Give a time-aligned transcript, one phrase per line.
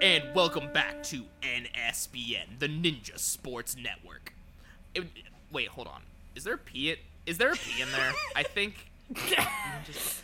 [0.00, 4.32] And welcome back to NSBN, the Ninja Sports Network.
[4.94, 5.06] It-
[5.52, 6.02] wait, hold on.
[6.34, 6.96] Is there a P?
[7.26, 8.12] Is there a P in there?
[8.36, 8.86] I think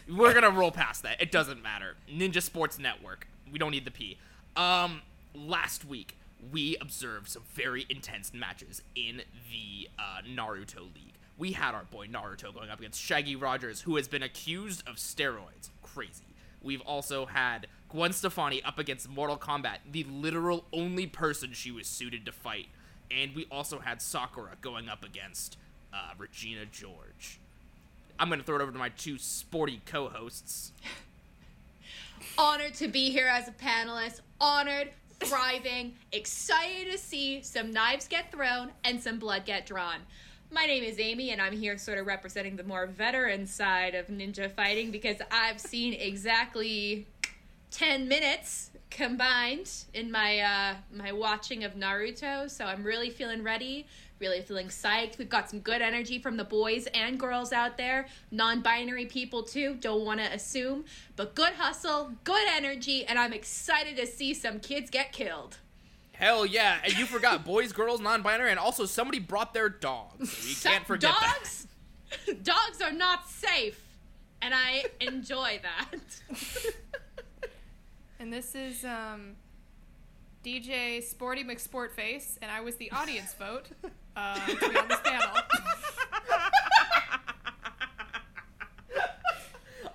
[0.08, 1.20] we're gonna roll past that.
[1.20, 1.94] It doesn't matter.
[2.10, 3.26] Ninja Sports Network.
[3.52, 4.16] We don't need the P.
[4.56, 5.02] Um,
[5.34, 6.16] last week
[6.52, 11.12] we observed some very intense matches in the uh, Naruto League.
[11.36, 14.96] We had our boy Naruto going up against Shaggy Rogers, who has been accused of
[14.96, 15.68] steroids.
[15.82, 16.24] Crazy.
[16.62, 21.86] We've also had Gwen Stefani up against Mortal Kombat, the literal only person she was
[21.86, 22.66] suited to fight.
[23.10, 25.56] And we also had Sakura going up against
[25.94, 27.40] uh, Regina George.
[28.18, 30.72] I'm going to throw it over to my two sporty co hosts.
[32.38, 34.20] Honored to be here as a panelist.
[34.42, 40.00] Honored, thriving, excited to see some knives get thrown and some blood get drawn.
[40.50, 44.06] My name is Amy, and I'm here sort of representing the more veteran side of
[44.06, 47.06] ninja fighting because I've seen exactly
[47.70, 53.86] 10 minutes combined in my uh, my watching of Naruto, so I'm really feeling ready,
[54.20, 55.18] really feeling psyched.
[55.18, 59.76] We've got some good energy from the boys and girls out there, non-binary people too.
[59.80, 60.84] Don't want to assume,
[61.16, 65.58] but good hustle, good energy, and I'm excited to see some kids get killed.
[66.12, 66.78] Hell yeah!
[66.82, 70.32] And you forgot boys, girls, non-binary, and also somebody brought their dogs.
[70.32, 71.38] So you can't forget that.
[71.38, 71.66] dogs.
[72.42, 73.82] dogs are not safe,
[74.40, 76.72] and I enjoy that.
[78.18, 79.36] And this is um,
[80.44, 83.68] DJ Sporty McSportface, and I was the audience vote
[84.16, 85.36] uh, to be on this panel.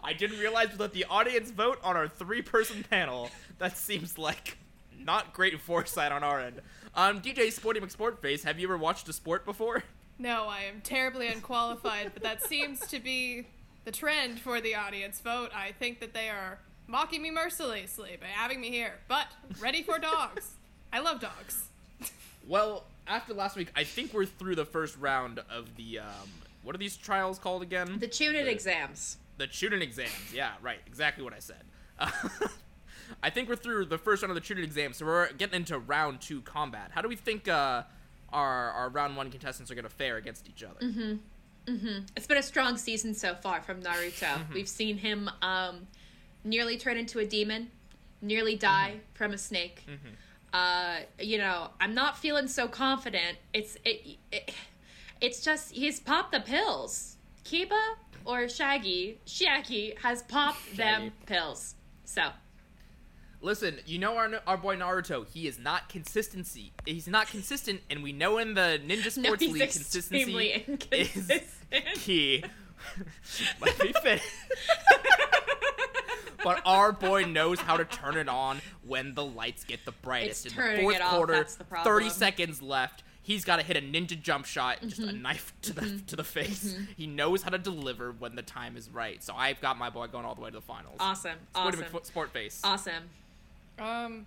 [0.04, 3.30] I didn't realize we let the audience vote on our three-person panel.
[3.60, 4.58] That seems like
[5.00, 6.62] not great foresight on our end.
[6.96, 9.84] Um, DJ Sporty McSportface, have you ever watched a sport before?
[10.20, 13.48] No, I am terribly unqualified, but that seems to be
[13.86, 15.50] the trend for the audience vote.
[15.56, 19.28] I think that they are mocking me mercilessly by having me here, but
[19.60, 20.52] ready for dogs.
[20.94, 21.68] I love dogs.
[22.48, 26.30] Well, after last week, I think we're through the first round of the um,
[26.64, 28.00] what are these trials called again?
[28.00, 29.18] The Chunin exams.
[29.38, 30.34] the Chunin exams.
[30.34, 30.80] Yeah, right.
[30.86, 31.64] Exactly what I said.
[33.24, 35.78] I think we're through the first round of the Chunin exams, so we're getting into
[35.78, 36.92] round two combat.
[36.94, 37.84] How do we think uh,
[38.34, 40.80] our our round one contestants are gonna fare against each other?
[40.80, 41.72] Mm-hmm.
[41.72, 42.00] Mm-hmm.
[42.16, 44.40] It's been a strong season so far from Naruto.
[44.54, 45.88] We've seen him um,
[46.44, 47.72] nearly turn into a demon,
[48.22, 49.86] nearly die from a snake.
[50.54, 53.38] Uh, you know, I'm not feeling so confident.
[53.54, 54.54] It's it, it
[55.22, 57.18] it's just he's popped the pills.
[57.46, 61.76] Kiba or Shaggy, Shaggy has popped them pills.
[62.06, 62.32] So
[63.44, 65.26] Listen, you know our our boy Naruto.
[65.28, 66.74] He is not consistency.
[66.86, 71.42] He's not consistent, and we know in the Ninja No, Sports he's League consistency is
[71.96, 72.44] key.
[73.62, 74.24] Let me finish.
[76.44, 80.46] but our boy knows how to turn it on when the lights get the brightest.
[80.46, 81.92] It's in the fourth it off, quarter, that's the problem.
[81.94, 83.04] thirty seconds left.
[83.24, 85.10] He's got to hit a ninja jump shot, just Mm-hmm.
[85.10, 86.76] a knife to the to the face.
[86.98, 89.24] He knows how to deliver when the time is right.
[89.24, 90.98] So I've got my boy going all the way to the finals.
[91.00, 92.62] awesome, Sporty awesome, McFo- Sport face.
[92.64, 93.04] awesome.
[93.80, 94.26] Um,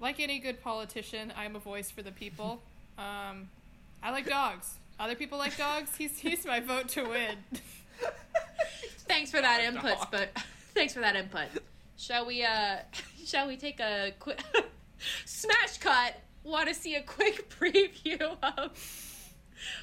[0.00, 2.60] like any good politician, I'm a voice for the people.
[2.98, 3.50] Um,
[4.02, 4.72] I like dogs.
[4.98, 5.90] Other people like dogs.
[5.98, 7.36] He's he's my vote to win.
[9.06, 10.30] Thanks for that input, but
[10.76, 11.48] thanks for that input.
[11.96, 12.76] Shall we uh
[13.24, 14.40] shall we take a quick
[15.24, 16.20] smash cut?
[16.44, 19.22] Want to see a quick preview of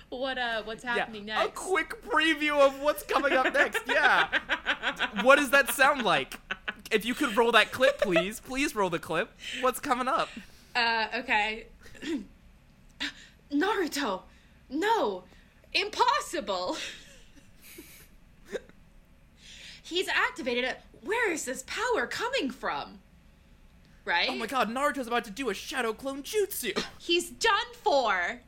[0.09, 1.49] what uh what's happening yeah, next?
[1.49, 3.81] a quick preview of what's coming up next.
[3.87, 4.27] Yeah.
[5.23, 6.39] what does that sound like?
[6.91, 8.39] If you could roll that clip, please.
[8.39, 9.31] Please roll the clip.
[9.61, 10.29] What's coming up?
[10.75, 11.67] Uh okay.
[13.51, 14.21] Naruto.
[14.69, 15.23] No.
[15.73, 16.77] Impossible.
[19.83, 20.79] He's activated it.
[21.01, 22.99] Where is this power coming from?
[24.05, 24.29] Right?
[24.29, 26.81] Oh my god, Naruto's about to do a shadow clone jutsu.
[26.97, 28.39] He's done for.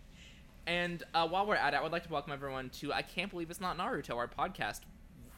[0.66, 3.30] And uh, while we're at it, I would like to welcome everyone to I Can't
[3.30, 4.80] Believe It's Not Naruto, our podcast,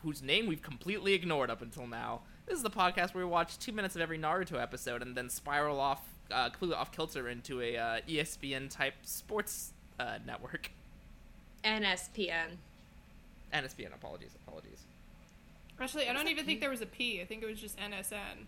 [0.04, 2.22] whose name we've completely ignored up until now.
[2.46, 5.30] This is the podcast where we watch two minutes of every Naruto episode and then
[5.30, 6.02] spiral off,
[6.32, 10.72] uh, completely off kilter into a uh, ESPN type sports uh, network.
[11.66, 12.58] NSPN.
[13.52, 14.77] NSPN, apologies, apologies.
[15.80, 17.22] Actually, I don't even think there was a P.
[17.22, 18.46] I think it was just NSN.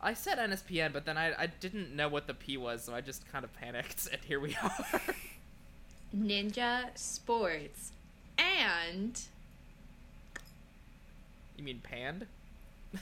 [0.00, 3.00] I said NSPN, but then I, I didn't know what the P was, so I
[3.00, 5.00] just kind of panicked, and here we are.
[6.16, 7.92] Ninja Sports
[8.38, 9.20] and
[11.56, 12.26] you mean Panned?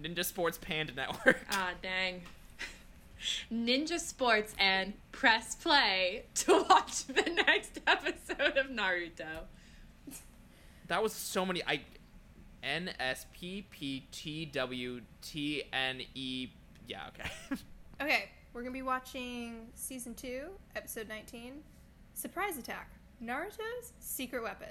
[0.00, 1.38] Ninja Sports Pand Network.
[1.50, 2.22] ah dang
[3.52, 9.44] Ninja Sports and press play to watch the next episode of Naruto.
[10.86, 11.62] That was so many.
[11.66, 11.80] I
[12.68, 16.48] N S P P T W T N E.
[16.86, 17.30] Yeah, okay.
[18.00, 20.42] Okay, we're gonna be watching season two,
[20.76, 21.54] episode 19,
[22.14, 24.68] Surprise Attack, Naruto's Secret Weapon.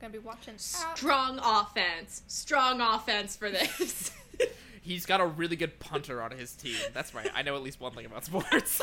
[0.00, 0.54] Gonna be watching.
[0.54, 2.22] out- Strong offense.
[2.28, 4.12] Strong offense for this.
[4.80, 6.74] He's got a really good punter on his team.
[6.94, 7.28] That's right.
[7.34, 8.80] I know at least one thing about sports.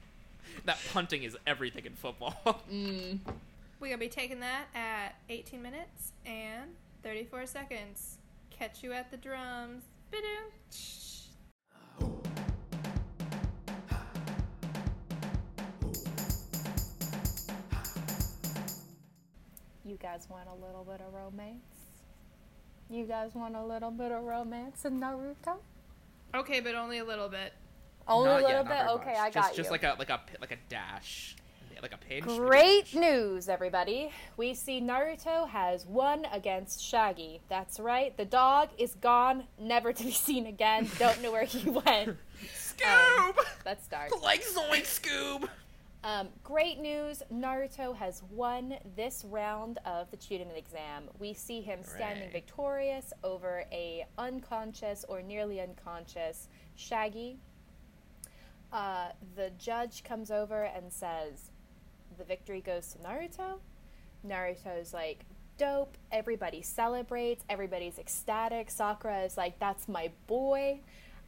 [0.64, 2.34] that punting is everything in football.
[2.68, 3.20] mm.
[3.78, 6.70] We're gonna be taking that at 18 minutes and
[7.06, 8.18] 34 seconds.
[8.50, 9.84] Catch you at the drums.
[10.10, 10.50] Ba-doom.
[19.84, 21.60] You guys want a little bit of romance?
[22.90, 25.58] You guys want a little bit of romance in Naruto?
[26.34, 27.52] Okay, but only a little bit.
[28.08, 28.94] Only Not a little not bit.
[28.94, 29.20] Okay, much.
[29.20, 29.70] I just, got Just you.
[29.70, 31.36] like a like a like a dash,
[31.92, 32.24] like a pinch.
[32.24, 34.10] Great news, everybody.
[34.36, 37.40] We see Naruto has won against Shaggy.
[37.48, 38.16] That's right.
[38.16, 40.88] The dog is gone, never to be seen again.
[40.98, 42.16] Don't know where he went.
[42.54, 43.36] Scoob.
[43.64, 44.10] Let's start.
[44.22, 45.48] like Zoink Scoob.
[46.02, 51.04] Um, great news Naruto has won this round of the Chunin exam.
[51.18, 52.32] We see him standing Hooray.
[52.32, 57.38] victorious over a unconscious or nearly unconscious Shaggy.
[58.72, 61.50] Uh, the judge comes over and says,
[62.18, 63.58] The victory goes to Naruto.
[64.26, 65.20] Naruto's like,
[65.58, 65.96] Dope.
[66.12, 67.44] Everybody celebrates.
[67.48, 68.70] Everybody's ecstatic.
[68.70, 70.80] Sakura is like, That's my boy.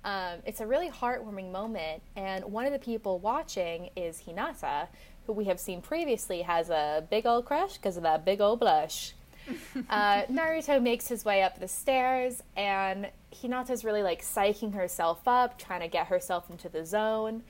[0.05, 4.87] Um, it's a really heartwarming moment, and one of the people watching is Hinata,
[5.27, 8.61] who we have seen previously has a big old crush because of that big old
[8.61, 9.15] blush.
[9.91, 15.59] uh, Naruto makes his way up the stairs, and Hinata's really like psyching herself up,
[15.59, 17.43] trying to get herself into the zone.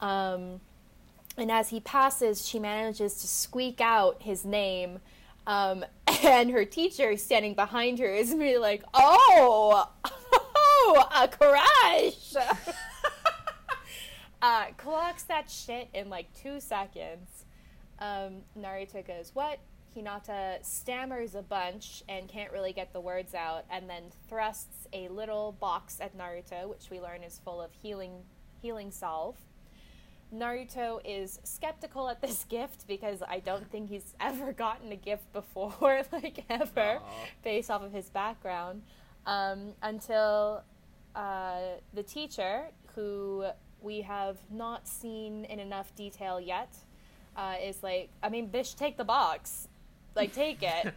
[0.00, 0.60] Um,
[1.38, 4.98] and as he passes, she manages to squeak out his name.
[5.46, 5.84] Um,
[6.24, 12.34] and her teacher standing behind her is really like, "Oh, oh, a crush!"
[14.42, 17.44] uh, clocks that shit in like two seconds.
[17.98, 19.58] Um, Naruto goes, "What?"
[19.96, 25.08] Hinata stammers a bunch and can't really get the words out, and then thrusts a
[25.08, 28.24] little box at Naruto, which we learn is full of healing
[28.60, 29.36] healing salve.
[30.34, 35.32] Naruto is skeptical at this gift because I don't think he's ever gotten a gift
[35.32, 37.26] before, like ever, Aw.
[37.42, 38.82] based off of his background.
[39.26, 40.62] Um, until
[41.14, 41.60] uh,
[41.92, 43.44] the teacher, who
[43.80, 46.74] we have not seen in enough detail yet,
[47.36, 49.68] uh, is like, I mean, bitch, take the box.
[50.14, 50.94] Like, take it.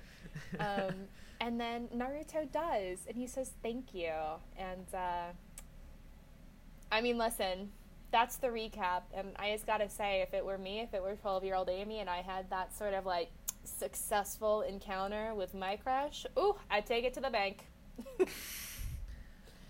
[0.59, 0.93] um,
[1.41, 4.11] and then Naruto does, and he says, thank you.
[4.57, 5.33] And, uh,
[6.91, 7.71] I mean, listen,
[8.11, 9.03] that's the recap.
[9.13, 11.69] And I just gotta say, if it were me, if it were 12 year old
[11.69, 13.29] Amy, and I had that sort of like
[13.63, 17.65] successful encounter with my crush, ooh, I'd take it to the bank.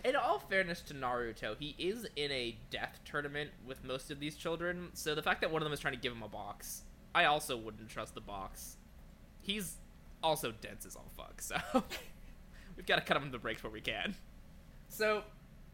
[0.04, 4.36] In all fairness to Naruto, he is in a death tournament with most of these
[4.36, 6.82] children, so the fact that one of them is trying to give him a box,
[7.14, 8.78] I also wouldn't trust the box.
[9.44, 9.76] He's
[10.24, 11.56] also dense as all fuck, so
[12.76, 14.16] we've got to cut him the brakes where we can.
[14.88, 15.22] So,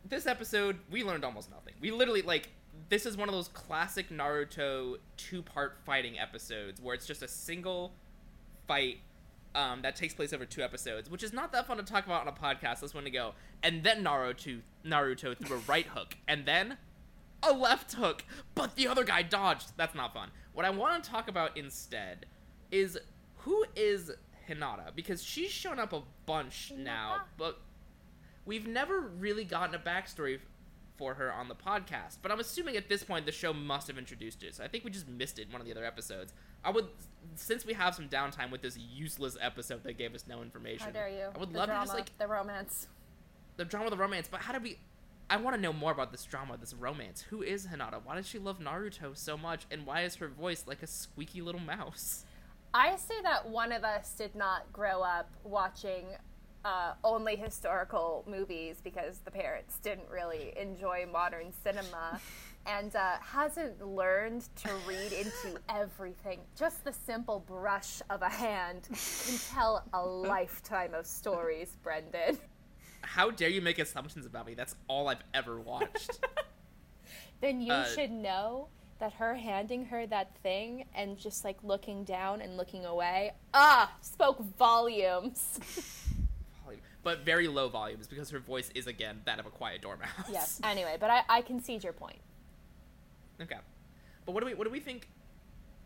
[0.04, 1.76] this episode, we learned almost nothing.
[1.80, 2.50] We literally, like,
[2.90, 7.28] this is one of those classic Naruto two part fighting episodes where it's just a
[7.28, 7.94] single
[8.68, 9.00] fight
[9.56, 12.22] um, that takes place over two episodes, which is not that fun to talk about
[12.22, 12.82] on a podcast.
[12.82, 13.34] Let's want to go.
[13.64, 16.78] And then Naruto, Naruto threw a right hook, and then
[17.44, 18.24] a left hook,
[18.56, 19.74] but the other guy dodged.
[19.78, 20.30] That's not fun.
[20.54, 22.26] What I want to talk about instead
[22.72, 22.98] is
[23.38, 24.12] who is
[24.50, 27.60] Hinata because she's shown up a bunch now, but
[28.46, 30.40] we've never really gotten a backstory
[30.98, 32.18] for her on the podcast.
[32.22, 34.56] But I'm assuming at this point the show must have introduced it.
[34.56, 36.34] So I think we just missed it in one of the other episodes.
[36.64, 36.88] I would,
[37.36, 40.88] since we have some downtime with this useless episode that gave us no information.
[40.88, 41.26] How dare you?
[41.36, 42.88] I would The love to just like the romance.
[43.58, 44.28] the drama, of the romance.
[44.30, 44.78] But how do we?
[45.30, 47.22] I want to know more about this drama, this romance.
[47.30, 48.00] Who is Hinata?
[48.04, 49.66] Why does she love Naruto so much?
[49.70, 52.24] And why is her voice like a squeaky little mouse?
[52.74, 56.06] I say that one of us did not grow up watching
[56.68, 62.20] uh, only historical movies because the parents didn't really enjoy modern cinema
[62.66, 66.40] and uh, hasn't learned to read into everything.
[66.58, 72.38] Just the simple brush of a hand can tell a lifetime of stories, Brendan.
[73.02, 74.54] How dare you make assumptions about me?
[74.54, 76.20] That's all I've ever watched.
[77.40, 78.68] Then you Uh, should know
[79.00, 83.94] that her handing her that thing and just like looking down and looking away, ah,
[84.02, 85.60] spoke volumes.
[87.08, 90.10] Volume- but very low volumes because her voice is again that of a quiet dormouse.
[90.32, 90.60] yes.
[90.64, 92.20] Anyway, but I, I concede your point.
[93.42, 93.58] Okay.
[94.26, 95.08] But what do we what do we think?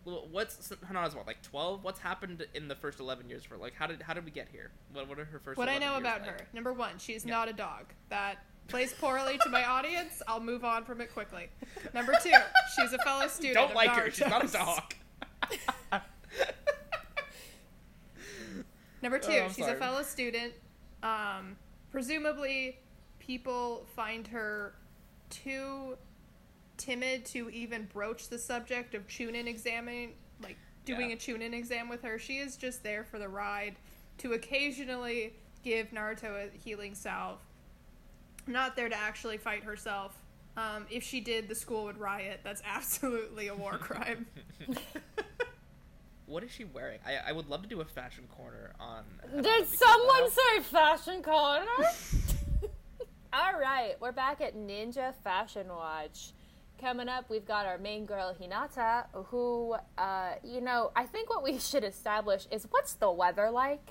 [0.03, 1.83] What's Hinata's what like twelve?
[1.83, 4.47] What's happened in the first eleven years for like how did how did we get
[4.51, 4.71] here?
[4.93, 5.57] What what are her first?
[5.59, 6.29] What I know years about like?
[6.31, 6.47] her.
[6.53, 7.31] Number one, she's Yeah.
[7.35, 7.85] not a dog.
[8.09, 8.37] That
[8.67, 11.49] plays poorly to my audience, I'll move on from it quickly.
[11.93, 12.31] Number two,
[12.75, 13.55] she's a fellow student.
[13.55, 14.09] Don't of like her.
[14.09, 14.53] She's not a Naruto's.
[14.53, 16.01] dog.
[19.03, 19.73] Number two, Oh, she's sorry.
[19.73, 20.53] a fellow student.
[21.03, 21.55] Um,
[21.91, 22.79] presumably,
[23.19, 24.73] people find her
[25.29, 25.97] too
[26.77, 31.15] timid to even broach the subject of Chunin examining, like doing Yeah.
[31.15, 32.17] a Chunin exam with her.
[32.19, 33.75] She is just there for the ride
[34.19, 37.39] to occasionally give Naruto a healing salve.
[38.47, 40.17] Not there to actually fight herself.
[40.57, 42.41] Um, if she did, the school would riot.
[42.43, 44.25] That's absolutely a war crime.
[46.31, 46.99] what is she wearing?
[47.05, 49.03] I, I would love to do a fashion corner on.
[49.43, 51.65] Did someone say fashion corner?
[53.33, 56.31] All right, we're back at Ninja Fashion Watch.
[56.79, 61.43] Coming up, we've got our main girl Hinata, who, uh, you know, I think what
[61.43, 63.85] we should establish is what's the weather like?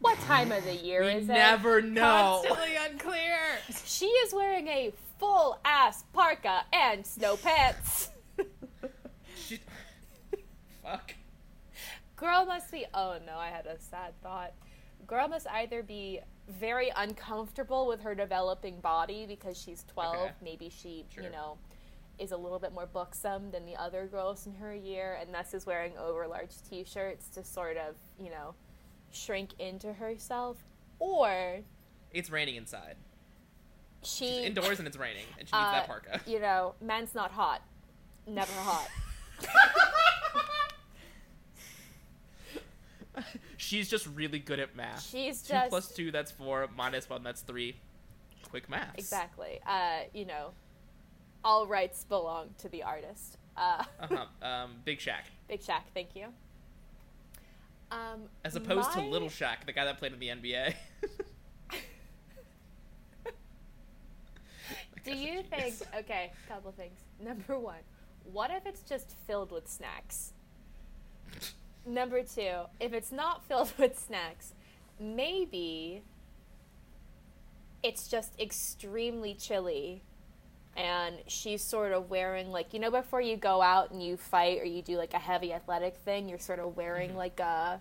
[0.00, 1.32] What time of the year We is it?
[1.32, 2.42] You never know.
[2.46, 3.38] Constantly unclear.
[3.84, 8.10] She is wearing a full ass parka and snow pants.
[9.34, 9.58] She...
[10.82, 11.14] Fuck.
[12.20, 12.84] Girl must be.
[12.92, 14.52] Oh no, I had a sad thought.
[15.06, 20.14] Girl must either be very uncomfortable with her developing body because she's 12.
[20.16, 20.30] Okay.
[20.42, 21.56] Maybe she, you know,
[22.18, 25.54] is a little bit more buxom than the other girls in her year and thus
[25.54, 28.54] is wearing over large t shirts to sort of, you know,
[29.10, 30.58] shrink into herself.
[30.98, 31.60] Or
[32.12, 32.96] It's raining inside.
[34.02, 34.26] she.
[34.26, 36.20] She's indoors and it's raining, and she needs uh, that parka.
[36.26, 37.62] You know, man's not hot.
[38.26, 38.88] Never hot.
[43.56, 45.06] She's just really good at math.
[45.08, 45.70] She's two just.
[45.70, 46.68] plus two, that's four.
[46.76, 47.76] Minus one, that's three.
[48.50, 48.96] Quick math.
[48.98, 49.60] Exactly.
[49.66, 50.50] Uh, you know,
[51.44, 53.38] all rights belong to the artist.
[53.56, 54.26] Uh, Uh-huh.
[54.46, 56.26] Um, Big Shaq, Big Shaq, thank you.
[57.90, 60.74] Um, as opposed my- to Little Shaq, the guy that played in the NBA.
[65.04, 65.74] Do you think?
[65.96, 66.98] Okay, couple things.
[67.24, 67.78] Number one,
[68.32, 70.32] what if it's just filled with snacks?
[71.86, 74.52] Number two, if it's not filled with snacks,
[74.98, 76.02] maybe
[77.82, 80.02] it's just extremely chilly
[80.76, 84.60] and she's sort of wearing like you know before you go out and you fight
[84.60, 87.18] or you do like a heavy athletic thing you're sort of wearing mm-hmm.
[87.18, 87.80] like a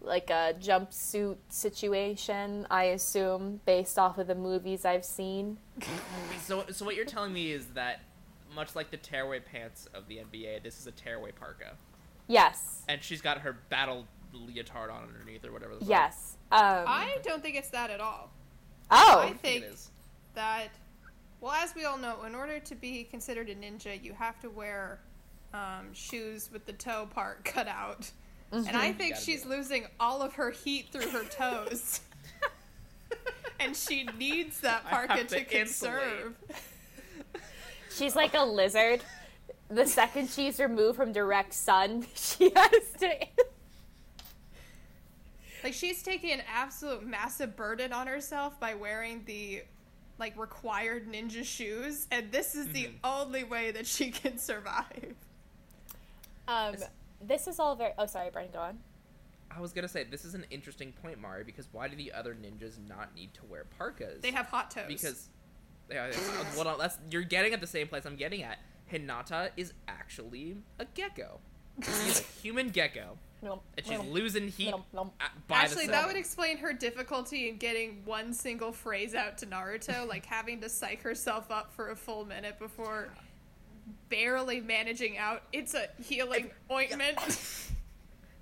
[0.00, 5.58] like a jumpsuit situation i assume based off of the movies i've seen.
[5.78, 6.24] Mm-hmm.
[6.44, 8.00] So, so what you're telling me is that,
[8.54, 11.72] much like the tearaway pants of the NBA, this is a tearaway parka,
[12.28, 15.76] yes and she's got her battle leotard on underneath or whatever.
[15.76, 18.30] The yes um I don't think it's that at all.
[18.90, 19.90] oh I I think think it is.
[20.34, 20.68] that,
[21.40, 24.50] well, as we all know, in order to be considered a ninja, you have to
[24.50, 25.00] wear
[25.52, 28.10] um, shoes with the toe part cut out.
[28.52, 28.98] And I Mm-hmm.
[28.98, 32.00] think Gotta she's losing all of her heat through her toes.
[33.60, 36.34] and she needs that parka to to conserve.
[37.90, 39.00] she's like a lizard
[39.68, 43.10] the second she's removed from direct sun she has to
[45.62, 49.62] Like she's taking an absolute massive burden on herself by wearing the
[50.18, 52.92] like required ninja shoes, and this is the Mhm.
[53.02, 55.14] only way that she can survive.
[56.46, 56.76] um
[57.20, 58.78] this is all very oh sorry Brian go on
[59.50, 62.34] I was gonna say this is an interesting point, Mari, because why do the other
[62.34, 64.20] ninjas not need to wear parkas?
[64.20, 64.84] They have hot toes.
[64.88, 65.28] because
[65.90, 68.58] yeah, that's, well, that's you're getting at the same place I'm getting at.
[68.94, 71.40] Hinata is actually a gecko.
[71.82, 76.58] She's a human gecko, and she's losing heat at- by Actually, the that would explain
[76.58, 81.50] her difficulty in getting one single phrase out to Naruto, like having to psych herself
[81.50, 83.08] up for a full minute before
[84.08, 85.42] barely managing out.
[85.52, 87.18] It's a healing ointment.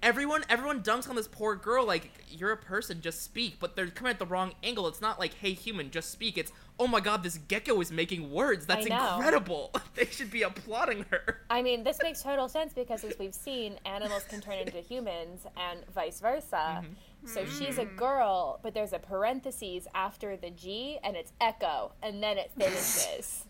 [0.02, 3.56] everyone everyone dunks on this poor girl like you're a person just speak.
[3.58, 4.86] But they're coming at the wrong angle.
[4.88, 6.36] It's not like hey human just speak.
[6.36, 11.04] It's oh my god this gecko is making words that's incredible they should be applauding
[11.10, 14.78] her I mean, this makes total sense because as we've seen, animals can turn into
[14.78, 16.82] humans and vice versa.
[17.26, 22.22] So she's a girl, but there's a parentheses after the G and it's echo, and
[22.22, 23.44] then it finishes.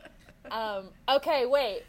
[0.50, 1.84] um, okay, wait.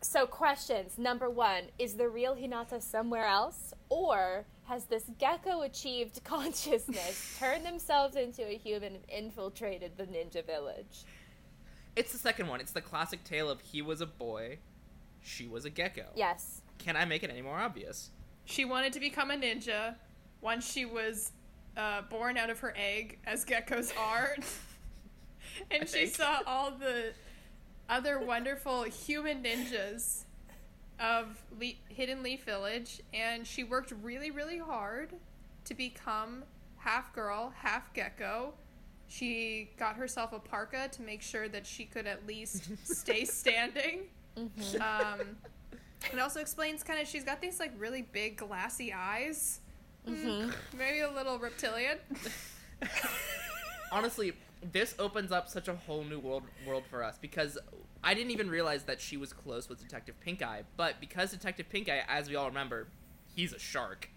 [0.00, 0.98] So, questions.
[0.98, 3.74] Number one Is the real Hinata somewhere else?
[3.90, 10.44] Or has this gecko achieved consciousness, turned themselves into a human, and infiltrated the ninja
[10.44, 11.04] village?
[11.96, 14.56] it's the second one it's the classic tale of he was a boy
[15.20, 16.60] she was a gecko Yes.
[16.78, 18.10] can i make it any more obvious
[18.44, 19.96] she wanted to become a ninja
[20.40, 21.32] once she was
[21.76, 24.36] uh, born out of her egg, as geckos are.
[25.70, 26.14] and I she think.
[26.16, 27.12] saw all the
[27.88, 30.24] other wonderful human ninjas
[31.00, 35.14] of Le- Hidden Leaf Village, and she worked really, really hard
[35.64, 36.44] to become
[36.76, 38.54] half girl, half gecko.
[39.08, 44.02] She got herself a parka to make sure that she could at least stay standing.
[44.36, 44.82] Mm-hmm.
[44.82, 45.36] Um,
[46.12, 49.60] it also explains kind of she's got these like really big glassy eyes.
[50.06, 50.78] Hmm, mm-hmm.
[50.78, 51.98] Maybe a little reptilian.
[53.92, 54.32] Honestly,
[54.72, 57.58] this opens up such a whole new world world for us because
[58.02, 61.68] I didn't even realize that she was close with Detective Pink Eye, but because Detective
[61.68, 62.88] Pink Eye, as we all remember,
[63.34, 64.10] he's a shark.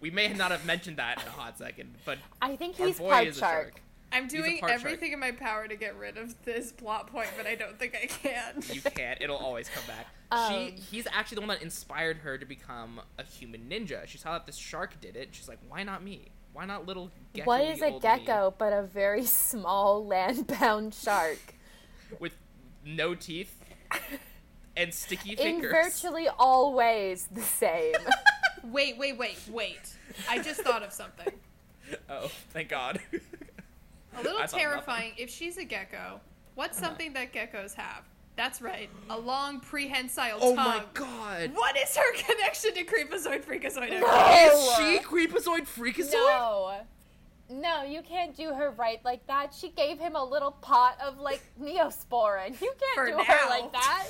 [0.00, 3.10] We may not have mentioned that in a hot second, but I think he's boy
[3.10, 3.62] part is a shark.
[3.62, 3.80] shark.
[4.12, 4.84] I'm doing part shark.
[4.84, 7.96] everything in my power to get rid of this plot point, but I don't think
[8.00, 8.62] I can.
[8.72, 9.20] You can't.
[9.20, 10.06] It'll always come back.
[10.30, 14.06] Um, she, he's actually the one that inspired her to become a human ninja.
[14.06, 15.30] She saw that this shark did it.
[15.32, 16.28] She's like, why not me?
[16.52, 17.46] Why not little gecko?
[17.46, 21.38] What is a gecko but a very small land-bound shark?
[22.20, 22.34] with
[22.86, 23.60] no teeth
[24.76, 25.40] and sticky fingers.
[25.46, 25.72] In fingers?
[26.00, 27.94] virtually all ways the same.
[28.64, 29.78] Wait, wait, wait, wait.
[30.28, 31.32] I just thought of something.
[32.10, 32.98] Oh, thank God.
[33.12, 35.12] A little I thought terrifying.
[35.16, 36.20] If she's a gecko,
[36.56, 36.88] what's Uh-huh.
[36.88, 38.02] something that geckos have?
[38.34, 40.64] That's right, a long prehensile oh tongue.
[40.66, 41.52] my God.
[41.54, 44.00] What is her connection to Creepazoid Freakazoid?
[44.00, 44.52] No.
[44.52, 46.12] Is she Creepazoid Freakazoid?
[46.14, 46.80] no.
[47.48, 49.54] No, you can't do her right like that.
[49.54, 52.60] She gave him a little pot of like neosporin.
[52.60, 53.24] You can't For do now.
[53.24, 54.06] her like that.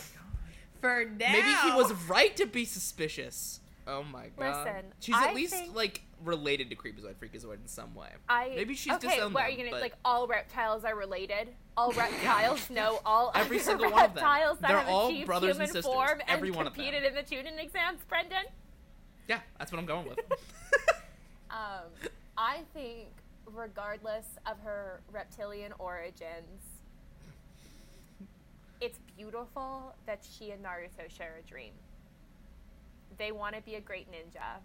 [0.81, 1.33] For now.
[1.33, 3.61] Maybe he was right to be suspicious.
[3.87, 4.67] Oh my God.
[4.67, 8.09] Listen, she's I at least think- like related to Creepazoid Freakazoid in some way.
[8.29, 9.09] I Maybe she's okay.
[9.09, 9.95] disowned What them, are you gonna but- like?
[10.05, 11.49] All reptiles are related.
[11.77, 14.25] All reptiles know all Every other single one of them.
[14.25, 15.85] reptiles that They're have all achieved brothers and human sisters.
[15.93, 16.85] form Every and one of them.
[16.85, 18.01] competed in the Chunin exams.
[18.09, 18.45] Brendan.
[19.29, 20.19] Yeah, that's what I'm going with.
[21.49, 23.07] Um, I think,
[23.55, 26.63] regardless of her reptilian origins,
[28.81, 31.73] it's beautiful that she and Naruto share a dream.
[33.19, 34.61] They want to be a great ninja.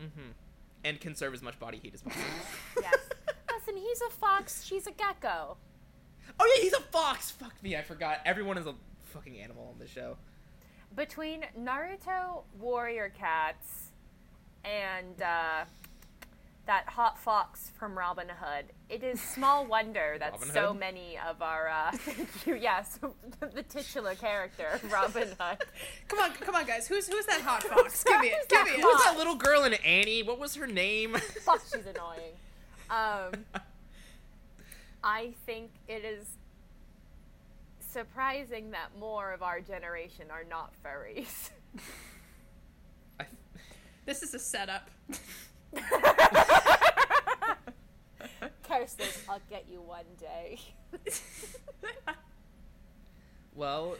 [0.00, 0.30] Mm-hmm.
[0.84, 2.24] And conserve as much body heat as possible.
[2.82, 2.96] Yes.
[3.52, 4.64] Listen, he's a fox.
[4.64, 5.56] She's a gecko.
[6.38, 7.30] oh yeah, he's a fox.
[7.30, 8.20] Fuck me, I forgot.
[8.24, 8.74] Everyone is a
[9.06, 10.16] fucking animal on this show.
[10.94, 13.90] Between Naruto, Warrior Cats,
[14.64, 15.64] and uh,
[16.68, 20.78] that hot fox from Robin Hood, it is small wonder that Robin so Hood?
[20.78, 21.96] many of our, uh,
[22.46, 23.00] yes,
[23.54, 25.58] the titular character, Robin Hood.
[26.08, 26.86] Come on, come on, guys.
[26.86, 28.04] Who's who's that hot fox?
[28.04, 28.34] Give me it.
[28.34, 28.80] Who's Give that me it.
[28.82, 30.22] Who's that little girl in Annie?
[30.22, 31.14] What was her name?
[31.14, 32.34] Fuck, she's annoying.
[32.90, 33.44] Um,
[35.02, 36.26] I think it is
[37.80, 41.48] surprising that more of our generation are not furries.
[43.18, 43.24] I-
[44.04, 44.90] This is a setup.
[48.62, 50.60] Kirsten, I'll get you one day.
[53.54, 53.96] well,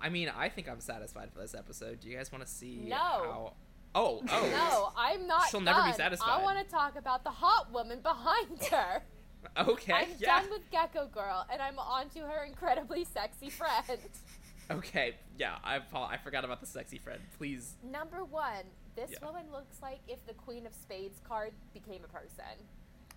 [0.00, 2.00] I mean, I think I'm satisfied for this episode.
[2.00, 2.96] Do you guys want to see No.
[2.96, 3.52] how?
[3.94, 4.48] Oh, oh.
[4.50, 5.48] No, I'm not.
[5.48, 6.28] She'll never be satisfied.
[6.28, 9.02] I want to talk about the hot woman behind her.
[9.56, 9.92] Okay.
[9.92, 10.40] I'm yeah.
[10.40, 13.98] done with Gecko Girl, and I'm on to her incredibly sexy friend.
[14.70, 15.14] Okay.
[15.38, 15.56] Yeah.
[15.64, 17.20] I I forgot about the sexy friend.
[17.38, 17.74] Please.
[17.82, 18.64] Number one,
[18.96, 19.24] this Yeah.
[19.26, 22.44] woman looks like if the Queen of Spades card became a person.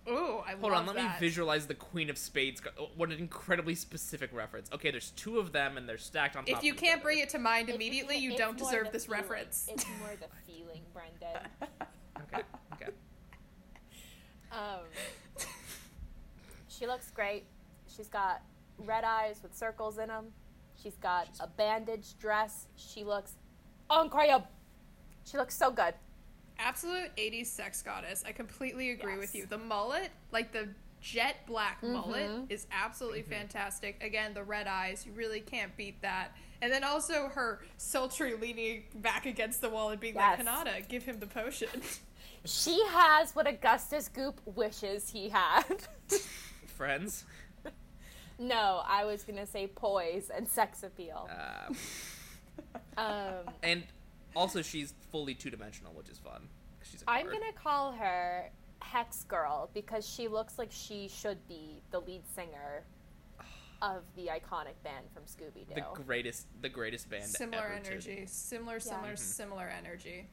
[0.08, 0.60] Ooh, I love it.
[0.60, 0.86] Hold love on.
[0.86, 1.20] Let that.
[1.20, 2.60] me visualize the Queen of Spades.
[2.60, 4.70] co- oh, What an incredibly specific reference.
[4.72, 4.90] Okay.
[4.90, 6.48] There's two of them, and they're stacked on top.
[6.48, 6.58] Of each other.
[6.60, 7.02] If you of can't other.
[7.02, 9.20] bring it to mind It's- immediately, you it's don't deserve this feeling.
[9.22, 9.68] reference.
[9.68, 11.48] It's more the feeling, Brendan.
[12.22, 12.42] Okay.
[12.74, 12.90] Okay.
[14.52, 14.80] Um,
[16.68, 17.44] she looks great.
[17.88, 18.42] She's got
[18.78, 20.32] red eyes with circles in them.
[20.82, 22.66] She's got She's- a bandaged dress.
[22.76, 23.34] She looks
[23.90, 24.46] incredible.
[25.30, 25.94] She looks so good.
[26.58, 28.22] Absolute 80s sex goddess.
[28.26, 29.46] I completely agree with you.
[29.46, 30.68] The mullet, like the
[31.00, 32.50] jet black mullet, Mhm.
[32.50, 34.02] is absolutely fantastic.
[34.02, 36.32] Again, the red eyes, you really can't beat that.
[36.60, 40.38] And then also her sultry leaning back against the wall and being Yes.
[40.44, 41.68] like, Kanata, give him the potion.
[42.46, 45.62] She has what Augustus Gloop wishes he had.
[46.68, 47.26] Friends.
[48.38, 51.28] no, I was gonna say poise and sex appeal.
[51.30, 51.74] Uh,
[52.96, 53.84] Um, and
[54.36, 56.48] also, she's fully two dimensional, which is fun.
[56.82, 61.82] She's a I'm gonna call her Hex Girl because she looks like she should be
[61.90, 62.84] the lead singer
[63.82, 65.74] of the iconic band from Scooby Doo.
[65.74, 67.24] the greatest, the greatest band.
[67.24, 68.24] similar ever to- energy.
[68.26, 69.18] Similar, similar, Mhm.
[69.18, 70.28] similar energy.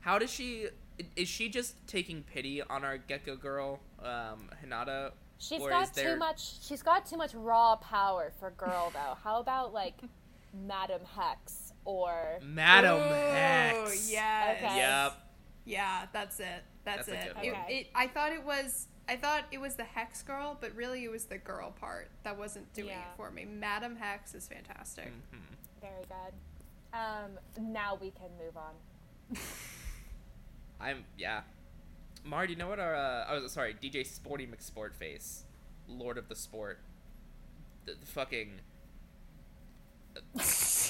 [0.00, 0.68] How does she?
[1.16, 5.12] Is she just taking pity on our Gecko girl, um, Hinata?
[5.38, 6.62] She's or got is there- too much.
[6.62, 9.16] She's got too much raw power for girl though.
[9.22, 9.94] How about like
[10.54, 14.10] Madam Hex or Madam Ooh, Hex.
[14.12, 14.56] Yes.
[14.62, 14.76] Okay.
[14.76, 15.12] Yep.
[15.64, 16.46] Yeah, that's it.
[16.84, 17.34] That's, That's a it.
[17.36, 17.62] good It, one.
[17.68, 17.86] it.
[17.94, 18.86] I thought it was.
[19.08, 22.36] I thought it was the hex girl, but really it was the girl part that
[22.38, 23.00] wasn't doing Yeah.
[23.00, 23.46] it for me.
[23.46, 25.06] Madam Hex is fantastic.
[25.32, 25.40] Mhm.
[25.80, 26.34] very good.
[26.98, 27.38] Um,
[27.72, 29.38] now we can move on.
[30.80, 31.40] I'm yeah.
[32.24, 32.94] Mar, do you know what our?
[32.94, 35.44] Uh, oh, sorry, DJ Sporty McSport face.
[35.86, 36.80] lord of the sport,
[37.86, 38.60] the, the fucking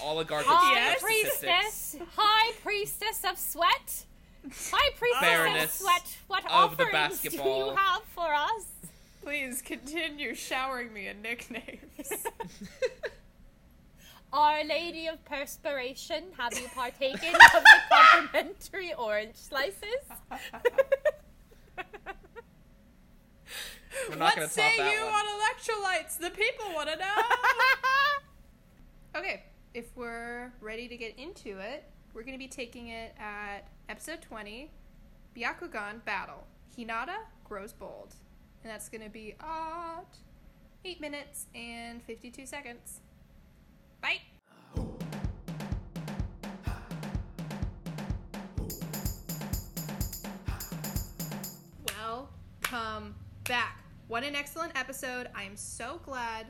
[0.03, 0.99] oligarch of High Yes.
[1.01, 1.95] statistics.
[1.95, 4.05] priestess, high priestess of sweat,
[4.71, 6.17] high priestess Baroness of sweat.
[6.29, 7.71] What of the offerings do basketball.
[7.71, 8.67] you have for us?
[9.23, 11.81] Please continue showering me in nicknames.
[14.33, 19.83] Our Lady of Perspiration, have you partaken of the complimentary orange slices?
[24.09, 25.15] We're not what gonna top say that you one.
[25.15, 26.19] on electrolytes?
[26.19, 27.05] The people want to know.
[29.79, 34.21] if we're ready to get into it, we're going to be taking it at episode
[34.21, 34.73] 20
[35.37, 36.45] Byakugan Battle.
[36.77, 38.17] Hinata grows bold.
[38.65, 40.19] And that's going to be at
[40.85, 43.03] 8 minutes and 52 seconds.
[44.03, 44.21] Bye.
[51.97, 53.15] Welcome
[53.45, 53.85] back.
[54.09, 55.29] What an excellent episode.
[55.37, 56.47] I am so glad,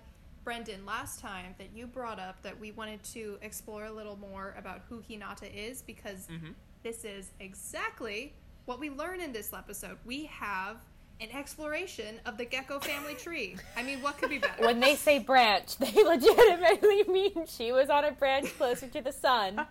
[0.49, 4.55] Brendan, last time that you brought up that we wanted to explore a little more
[4.57, 6.55] about who Hinata is because Mhm.
[6.83, 8.33] this is exactly
[8.65, 9.99] what we learn in this episode.
[10.07, 10.79] We have
[11.21, 13.59] an exploration of the gecko family tree.
[13.77, 14.65] I mean, what could be better?
[14.65, 19.13] When they say branch, they legitimately mean she was on a branch closer to the
[19.13, 19.67] sun,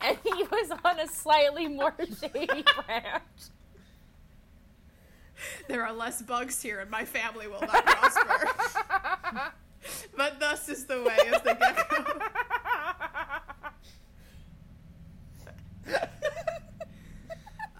[0.00, 3.22] and he was on a slightly more shady branch.
[5.68, 9.52] there are less bugs here and my family will not prosper.
[10.16, 12.20] but thus is the way of the gecko.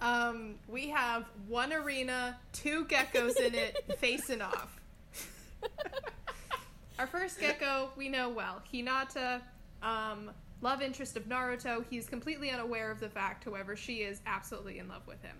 [0.01, 4.79] um, we have one arena, two geckos in it, facing off.
[6.97, 8.61] Our first gecko we know well.
[8.73, 9.41] Hinata,
[9.81, 11.85] um, love interest of Naruto.
[11.89, 15.37] He's completely unaware of the fact, however, she is absolutely in love with him.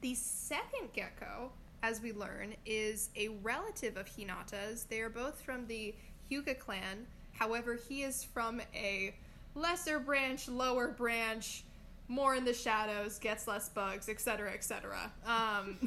[0.00, 1.50] The second gecko,
[1.82, 4.84] as we learn, is a relative of Hinata's.
[4.84, 5.94] They are both from the
[6.30, 7.06] Hyuga clan.
[7.32, 9.14] However, he is from a
[9.54, 11.64] lesser branch, lower branch,
[12.08, 15.12] more in the shadows, gets less bugs, etc., etc.
[15.26, 15.78] Um,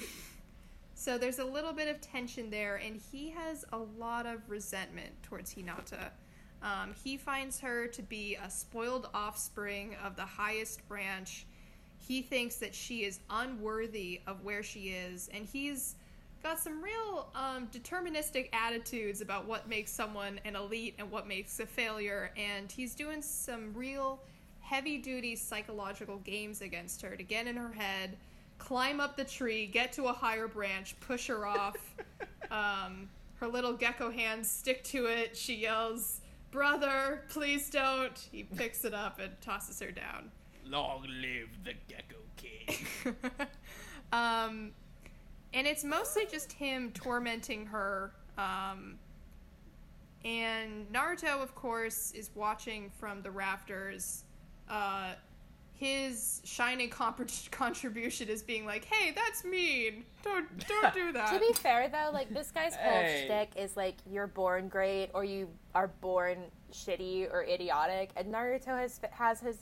[0.93, 5.11] so there's a little bit of tension there, and he has a lot of resentment
[5.23, 6.11] towards Hinata.
[6.61, 11.47] Um, he finds her to be a spoiled offspring of the highest branch
[12.11, 15.95] he thinks that she is unworthy of where she is, and he's
[16.43, 21.61] got some real um, deterministic attitudes about what makes someone an elite and what makes
[21.61, 24.19] a failure, and he's doing some real
[24.59, 28.17] heavy duty psychological games against her to get in her head,
[28.57, 31.77] climb up the tree, get to a higher branch, push her off.
[32.51, 35.37] um, her little gecko hands stick to it.
[35.37, 36.19] She yells,
[36.51, 38.19] Brother, please don't.
[38.33, 40.29] He picks it up and tosses her down.
[40.71, 43.15] Long live the Gecko King.
[44.13, 44.71] um,
[45.53, 48.13] and it's mostly just him tormenting her.
[48.37, 48.97] Um,
[50.23, 54.23] and Naruto, of course, is watching from the rafters.
[54.69, 55.13] Uh,
[55.73, 60.05] his shining comp- contribution is being like, "Hey, that's mean.
[60.23, 63.23] Don't don't do that." To be fair, though, like this guy's whole Hey.
[63.25, 66.37] shtick is like you're born great or you are born
[66.71, 69.57] shitty or idiotic, and Naruto has has his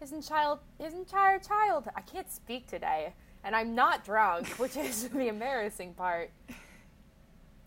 [0.00, 1.88] his child his entire child.
[1.96, 6.30] I can't speak today, and I'm not drunk, which is the embarrassing part.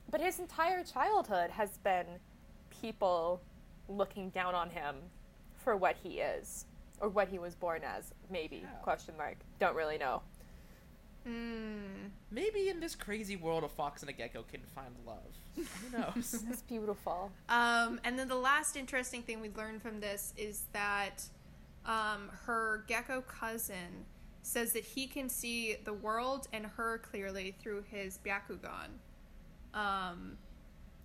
[0.09, 2.05] But his entire childhood has been
[2.81, 3.41] people
[3.87, 4.95] looking down on him
[5.63, 6.65] for what he is
[6.99, 8.13] or what he was born as.
[8.29, 8.69] Maybe Yeah.
[8.83, 9.37] question mark.
[9.59, 10.21] Don't really know.
[11.27, 12.09] Mm.
[12.31, 15.19] Maybe in this crazy world, a fox and a gecko can find love.
[15.55, 16.31] Who knows?
[16.47, 17.31] That's beautiful.
[17.47, 21.23] Um, and then the last interesting thing we learned from this is that
[21.85, 24.05] um, her gecko cousin
[24.43, 28.89] says that he can see the world and her clearly through his Byakugan.
[29.73, 30.37] Um,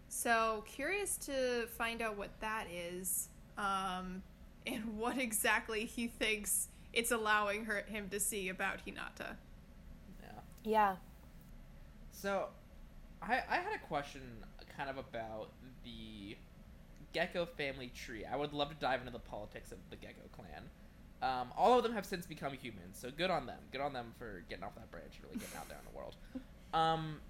[0.08, 4.22] so curious to find out what that is, um,
[4.66, 9.36] and what exactly he thinks it's allowing her him to see about Hinata.
[10.22, 10.40] yeah.
[10.64, 10.96] Yeah.
[12.10, 12.48] So,
[13.22, 14.22] I I had a question
[14.76, 15.50] kind of about
[15.84, 16.36] the
[17.16, 18.24] Gecko family tree.
[18.30, 20.64] I would love to dive into the politics of the Gecko clan.
[21.22, 23.58] Um, all of them have since become humans, so good on them.
[23.72, 25.96] Good on them for getting off that branch and really getting out there in the
[25.96, 26.14] world.
[26.74, 27.20] Um,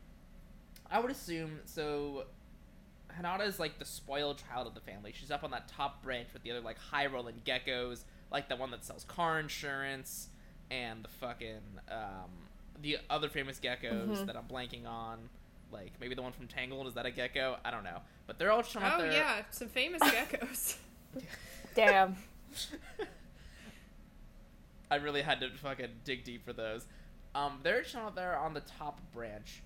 [0.91, 2.25] I would assume so.
[3.17, 5.13] Hinata is like the spoiled child of the family.
[5.15, 8.57] She's up on that top branch with the other like high rolling geckos, like the
[8.57, 10.29] one that sells car insurance,
[10.71, 12.31] and the fucking um,
[12.83, 14.27] the other famous geckos Mhm.
[14.27, 15.29] that I'm blanking on.
[15.73, 17.57] Like maybe the one from Tangled is that a gecko?
[17.65, 17.99] I don't know.
[18.27, 19.13] But they're all showing up Oh there.
[19.13, 20.77] yeah, some famous geckos.
[21.75, 22.17] Damn.
[24.91, 26.87] I really had to fucking dig deep for those.
[27.35, 29.63] Um, they're showing up there on the top branch.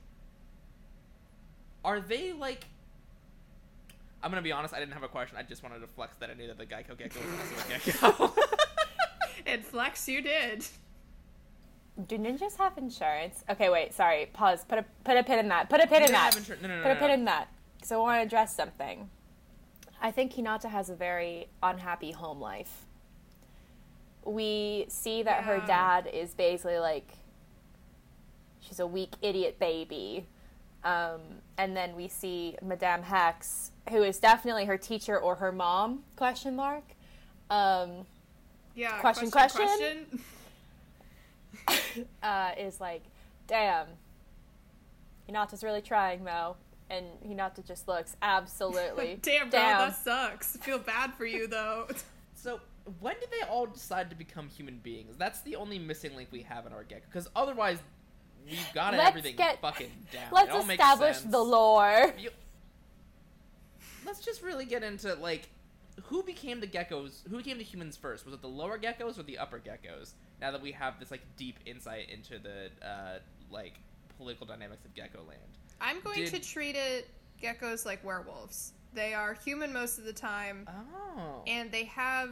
[1.85, 2.65] are they like?
[4.23, 4.75] I'm gonna be honest.
[4.75, 5.37] I didn't have a question.
[5.39, 8.19] I just wanted to flex that I knew that the Geico gecko was also a
[8.19, 8.35] gecko.
[9.47, 10.67] And flex you did.
[12.07, 13.45] Do ninjas have insurance?
[13.51, 14.27] Okay, wait, sorry.
[14.33, 14.65] Pause.
[14.69, 15.69] Put a put a pin in that.
[15.69, 16.35] Put a pin in that.
[16.35, 17.49] insur- no, no, no, Put a pin in that.
[17.77, 19.09] Because I want to address something.
[20.03, 22.87] I think Hinata has a very unhappy home life.
[24.25, 27.09] We see that her dad is basically like
[28.61, 30.27] she's a weak idiot baby.
[30.85, 31.21] Um,
[31.59, 36.05] and then we see Madame Hex, who is definitely her teacher or her mom?
[36.17, 36.85] Question mark.
[37.51, 38.07] Um,
[38.75, 38.99] Yeah.
[39.01, 40.21] Question, question.
[42.23, 43.03] uh, is like,
[43.47, 43.87] damn,
[45.29, 46.57] Hinata's really trying, Mo.
[46.89, 49.17] And Hinata just looks absolutely.
[49.23, 50.57] Damn, bro, that sucks.
[50.57, 51.87] Feel bad for you though.
[52.35, 52.59] So
[53.01, 55.17] when did they all decide to become human beings?
[55.19, 57.05] That's the only missing link we have in our gecko.
[57.07, 57.79] Because otherwise,
[58.49, 60.23] we've got Let's everything get- fucking down.
[60.33, 62.15] Let's it all makes establish the lore.
[62.19, 62.31] You-
[64.07, 65.51] Let's just really get into like
[66.05, 67.29] who became the geckos.
[67.29, 68.25] Who became the humans first?
[68.25, 70.13] Was it the lower geckos or the upper geckos?
[70.41, 73.19] Now that we have this like deep insight into the uh,
[73.51, 73.75] like
[74.17, 75.41] political dynamics of Gecko Land.
[75.81, 77.09] I'm going Did- to treat it
[77.43, 78.73] geckos like werewolves.
[78.93, 81.43] They are human most of the time, Oh.
[81.47, 82.31] and they have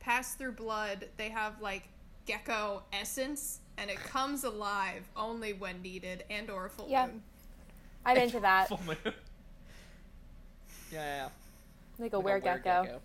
[0.00, 1.08] pass through blood.
[1.16, 1.88] They have like
[2.26, 7.06] gecko essence, and it comes alive only when needed and or full Yeah.
[7.06, 7.22] moon.
[8.04, 8.68] I'm into that.
[8.68, 8.96] Full moon.
[9.04, 9.12] yeah,
[10.92, 11.28] yeah, yeah.
[12.02, 12.64] Like a Like weregecko.
[12.64, 13.00] weregecko.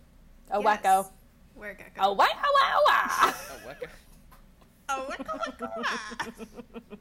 [0.49, 0.65] A Yes.
[0.65, 1.11] wecko.
[1.55, 2.01] Were gecko.
[2.01, 3.33] A wow wow wow.
[3.51, 3.87] A wecko.
[4.89, 6.97] Oh, wicka, wicka, wah.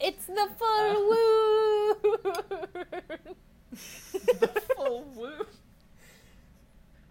[0.00, 0.94] it's the full uh.
[1.08, 1.94] woo.
[4.40, 5.46] the full moon.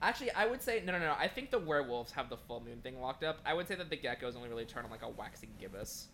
[0.01, 1.15] Actually, I would say no, no, no.
[1.17, 3.39] I think the werewolves have the full moon thing locked up.
[3.45, 6.07] I would say that the geckos only really turn on like a waxing gibbous.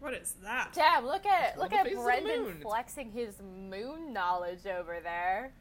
[0.00, 0.70] What is that?
[0.74, 4.98] Damn, look at Well, look at face of the Brendan flexing his moon knowledge over
[5.02, 5.52] there.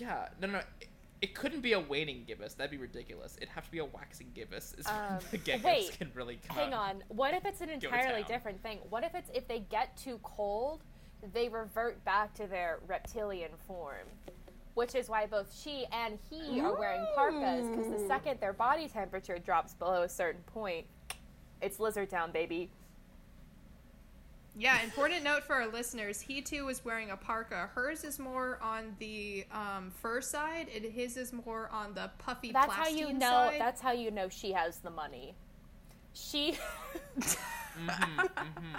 [0.00, 0.58] Yeah, no, no.
[0.80, 0.88] It,
[1.20, 2.54] it couldn't be a waning gibbous.
[2.54, 3.36] That'd be ridiculous.
[3.36, 4.74] It'd have to be a waxing gibbous.
[4.78, 7.02] Is Um, the geckos wait, can really come Hang on.
[7.08, 8.78] What if it's an entirely different thing?
[8.88, 10.82] What if it's if they get too cold,
[11.32, 14.06] they revert back to their reptilian form?
[14.74, 18.86] Which is why both she and he are wearing parkas because the second their body
[18.86, 20.86] temperature drops below a certain point,
[21.60, 22.70] it's lizard town, baby.
[24.58, 26.20] Yeah, important note for our listeners.
[26.20, 27.70] He too was wearing a parka.
[27.74, 32.50] Hers is more on the um, fur side, and his is more on the puffy.
[32.50, 33.50] That's how you know.
[33.50, 33.60] Side.
[33.60, 35.34] That's how you know she has the money.
[36.12, 36.58] She.
[37.78, 38.76] Mm-hmm, mm-hmm.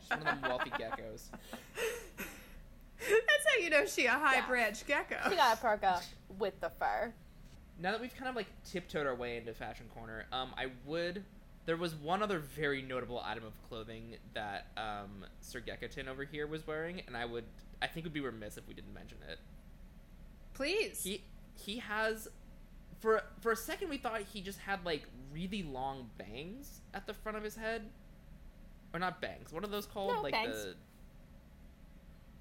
[0.00, 1.22] She's one of them wealthy geckos.
[3.00, 4.46] That's how you know she a high Yeah.
[4.46, 5.16] branch gecko.
[5.28, 6.00] she got a parka
[6.38, 7.12] with the fur.
[7.80, 11.24] Now that we've kind of like tiptoed our way into fashion corner, um, I would.
[11.68, 16.46] There was one other very notable item of clothing that um, Sir Geckotin over here
[16.46, 17.44] was wearing, and I would.
[17.82, 19.38] I think would be remiss if we didn't mention it.
[20.54, 21.04] Please.
[21.04, 21.24] He
[21.62, 22.28] he has.
[23.00, 27.12] For for a second, we thought he just had like really long bangs at the
[27.12, 27.82] front of his head,
[28.94, 29.52] or not bangs.
[29.52, 30.14] What are those called?
[30.14, 30.64] No, like bangs.
[30.64, 30.74] the.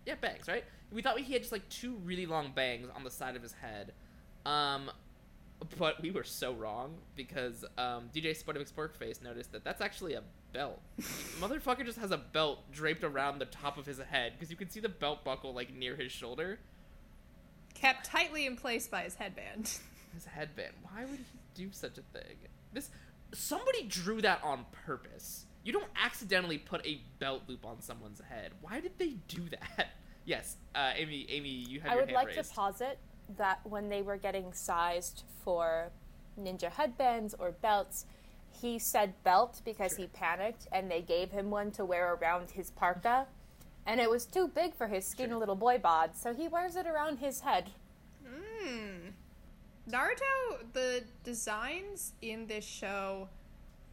[0.05, 0.63] Yeah, bangs, right?
[0.89, 3.51] We thought he had just like two really long bangs on the side of his
[3.51, 3.91] head.
[4.45, 4.89] Um,
[5.77, 10.21] but we were so wrong because um, DJ Spotovic's Sporkface noticed that that's actually a
[10.53, 10.79] belt.
[11.39, 14.69] Motherfucker just has a belt draped around the top of his head because you can
[14.69, 16.59] see the belt buckle like near his shoulder.
[17.73, 19.71] Kept tightly in place by his headband.
[20.13, 20.73] His headband.
[20.81, 22.37] Why would he do such a thing?
[22.73, 22.89] This
[23.35, 25.45] somebody drew that on purpose.
[25.63, 28.53] You don't accidentally put a belt loop on someone's head.
[28.61, 29.89] Why did they do that?
[30.25, 31.25] Yes, uh, Amy.
[31.29, 32.49] Amy, you have I your would hand like raised.
[32.49, 32.99] to posit
[33.37, 35.91] that when they were getting sized for
[36.39, 38.05] ninja headbands or belts,
[38.49, 39.99] he said belt because Sure.
[39.99, 43.27] he panicked and they gave him one to wear around his parka.
[43.85, 45.39] And it was too big for his skinny Sure.
[45.39, 47.71] little boy bod, so he wears it around his head.
[48.25, 49.09] Hmm.
[49.89, 53.29] Naruto, the designs in this show,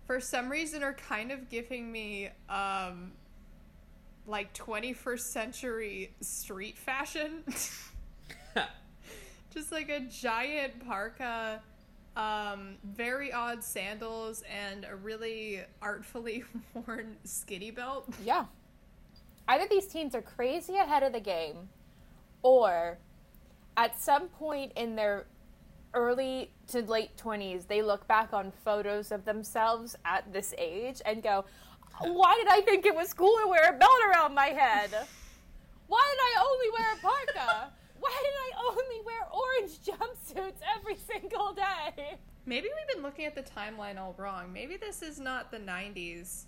[0.06, 3.12] for some reason, are kind of giving me um,
[4.26, 7.44] like 21st century street fashion.
[9.54, 11.62] Just like a giant parka,
[12.16, 16.42] um, very odd sandals, and a really artfully
[16.74, 18.12] worn skinny belt.
[18.24, 18.46] Yeah.
[19.46, 21.68] Either these teens are crazy ahead of the game,
[22.42, 22.98] or
[23.76, 25.26] at some point in their
[25.92, 31.22] early to late 20s, they look back on photos of themselves at this age and
[31.22, 31.44] go,
[32.00, 34.90] Why did I think it was cool to wear a belt around my head?
[35.86, 37.72] Why did I only wear a parka?
[38.04, 42.18] Why did I only wear orange jumpsuits every single day?
[42.44, 44.52] Maybe we've been looking at the timeline all wrong.
[44.52, 46.44] Maybe this is not the 90s.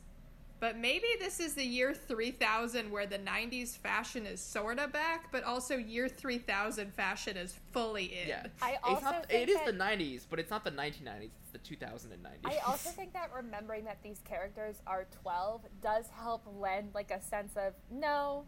[0.61, 5.45] But maybe this is the year 3000 where the 90s fashion is sorta back, but
[5.45, 8.29] also year 3000 fashion is fully in.
[8.29, 8.47] Yeah.
[8.61, 11.31] I It's also not, think it is the 90s, but it's not the 1990s.
[11.43, 12.45] It's the 2090s.
[12.45, 17.23] I also think that remembering that these characters are 12 does help lend like a
[17.23, 18.45] sense of no,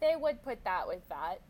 [0.00, 1.40] they would put that with that.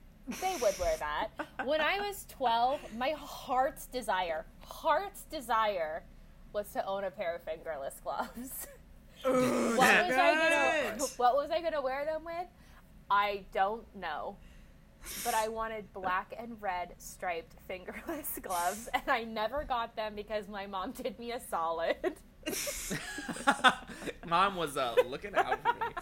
[0.41, 1.29] They would wear that.
[1.65, 6.05] When I was 12, my heart's desire, heart's desire
[6.53, 8.67] was to own a pair of fingerless gloves.
[9.23, 12.47] what was I gonna what was I gonna wear them with?
[13.11, 14.37] I don't know.
[15.25, 20.49] But I wanted black and red striped fingerless gloves, and I never got them because
[20.49, 21.97] my mom did me a solid.
[24.27, 25.95] Mom was uh, looking out for me.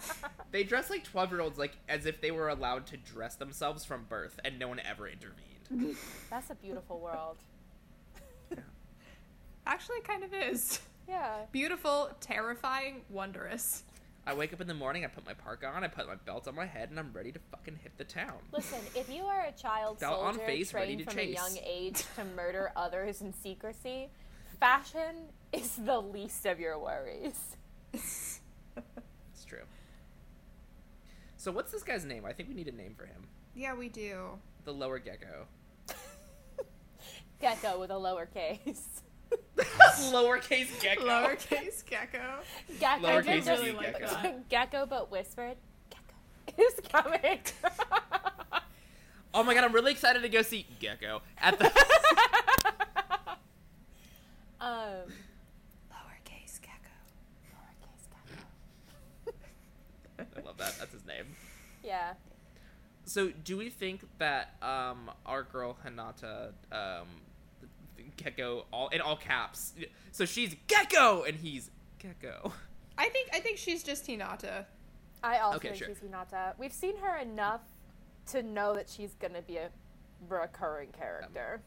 [0.51, 3.85] They dress like 12 year olds, like as if they were allowed to dress themselves
[3.85, 5.95] from birth, and no one ever intervened.
[6.29, 7.37] That's a beautiful world.
[9.67, 10.79] Actually, kind of is.
[11.07, 11.45] Yeah.
[11.51, 13.83] Beautiful, terrifying, wondrous.
[14.25, 16.47] I wake up in the morning, I put my park on, I put my belt
[16.47, 18.35] on my head, and I'm ready to fucking hit the town.
[18.51, 21.23] Listen, if you are a child Belt on soldier face, ready trained to from a
[21.23, 24.09] young age to murder others in secrecy,
[24.59, 25.15] fashion
[25.53, 27.55] is the least of your worries.
[27.93, 29.63] It's true.
[31.37, 32.25] So what's this guy's name?
[32.25, 33.27] I think we need a name for him.
[33.55, 34.39] Yeah, we do.
[34.65, 35.45] The lower gecko.
[37.41, 39.01] Gecko with a lowercase.
[40.11, 41.03] Lowercase gecko.
[41.05, 42.19] Lowercase gecko.
[42.79, 44.07] Gecko, Lowercase but I just- really like gecko.
[44.21, 44.49] that.
[44.49, 45.55] Gecko, but whispered.
[45.89, 47.39] Gecko is coming.
[49.33, 51.65] Oh my god, I'm really excited to go see Gecko at the.
[54.59, 55.07] um,
[55.91, 56.95] Lowercase gecko.
[57.53, 58.43] lowercase gecko.
[60.19, 60.77] I love that.
[60.79, 61.25] That's his name.
[61.83, 62.13] Yeah.
[63.05, 67.07] So, do we think that um, our girl Hinata, um,
[68.17, 69.73] Gecko, all in all caps,
[70.11, 72.53] so she's Gecko and he's Gecko.
[72.97, 74.65] I think I think she's just Hinata.
[75.23, 75.87] I also Okay, think sure.
[75.87, 76.53] she's Hinata.
[76.59, 77.61] We've seen her enough
[78.27, 79.69] to know that she's gonna be a
[80.27, 81.61] recurring character.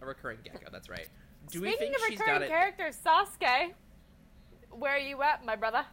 [0.00, 0.68] A recurring Gecko.
[0.70, 1.08] That's right.
[1.50, 2.48] Do we think of she's recurring got it?
[2.48, 3.72] characters, Sasuke,
[4.70, 5.84] where are you at, my brother?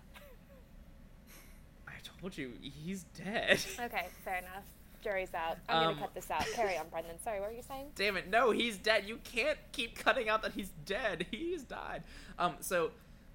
[2.25, 3.59] Told you he's dead.
[3.79, 4.63] Okay, fair enough.
[5.03, 5.57] Jury's out.
[5.69, 6.43] I'm Um, gonna cut this out.
[6.55, 7.19] Carry on, Brendan.
[7.23, 7.91] Sorry, what were you saying?
[7.95, 8.27] Damn it!
[8.27, 9.03] No, he's dead.
[9.05, 11.27] You can't keep cutting out that he's dead.
[11.31, 12.01] He's died.
[12.39, 12.55] Um.
[12.61, 12.89] So,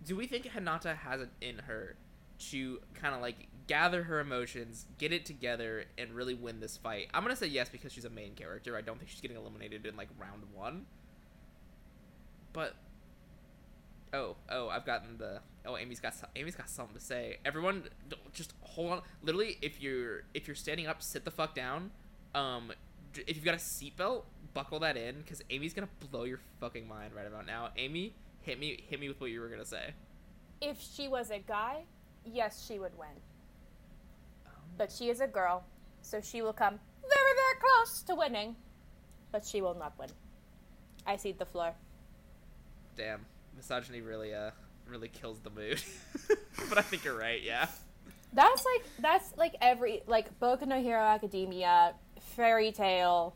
[0.05, 1.95] do we think Hinata has it in her
[2.51, 7.07] to kind of like gather her emotions, get it together, and really win this fight?
[7.15, 8.77] I'm gonna say yes because she's a main character.
[8.77, 10.87] I don't think she's getting eliminated in like round one.
[12.53, 12.75] But
[14.13, 17.39] oh, oh, I've gotten the oh, Amy's got Amy's got something to say.
[17.45, 17.85] Everyone,
[18.33, 19.03] just hold on.
[19.23, 21.91] Literally, if you're if you're standing up, sit the fuck down.
[22.35, 22.73] Um,
[23.15, 24.23] if you've got a seatbelt,
[24.55, 27.71] buckle that in because Amy's gonna blow your fucking mind right about now.
[27.77, 29.95] Amy, hit me, hit me with what you were gonna say.
[30.61, 31.85] If she was a guy,
[32.25, 33.09] yes, she would win.
[34.77, 35.65] But she is a girl,
[36.03, 38.57] so she will come very, very close to winning.
[39.33, 40.09] But she will not win.
[41.07, 41.73] I cede the floor.
[42.97, 43.25] Damn,
[43.57, 44.51] misogyny really uh
[44.87, 45.81] really kills the mood.
[46.69, 47.43] but I think you're right.
[47.43, 47.67] Yeah.
[48.33, 51.95] That's like that's like every like Boku no Hero Academia,
[52.37, 53.35] Fairy Tail,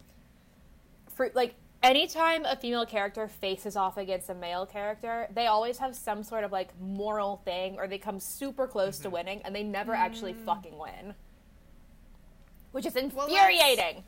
[1.15, 5.95] fruit like anytime a female character faces off against a male character, they always have
[5.95, 9.63] some sort of like moral thing or they come super close to winning and they
[9.63, 11.15] never actually fucking win.
[12.73, 14.05] Which is Well, let's- infuriating.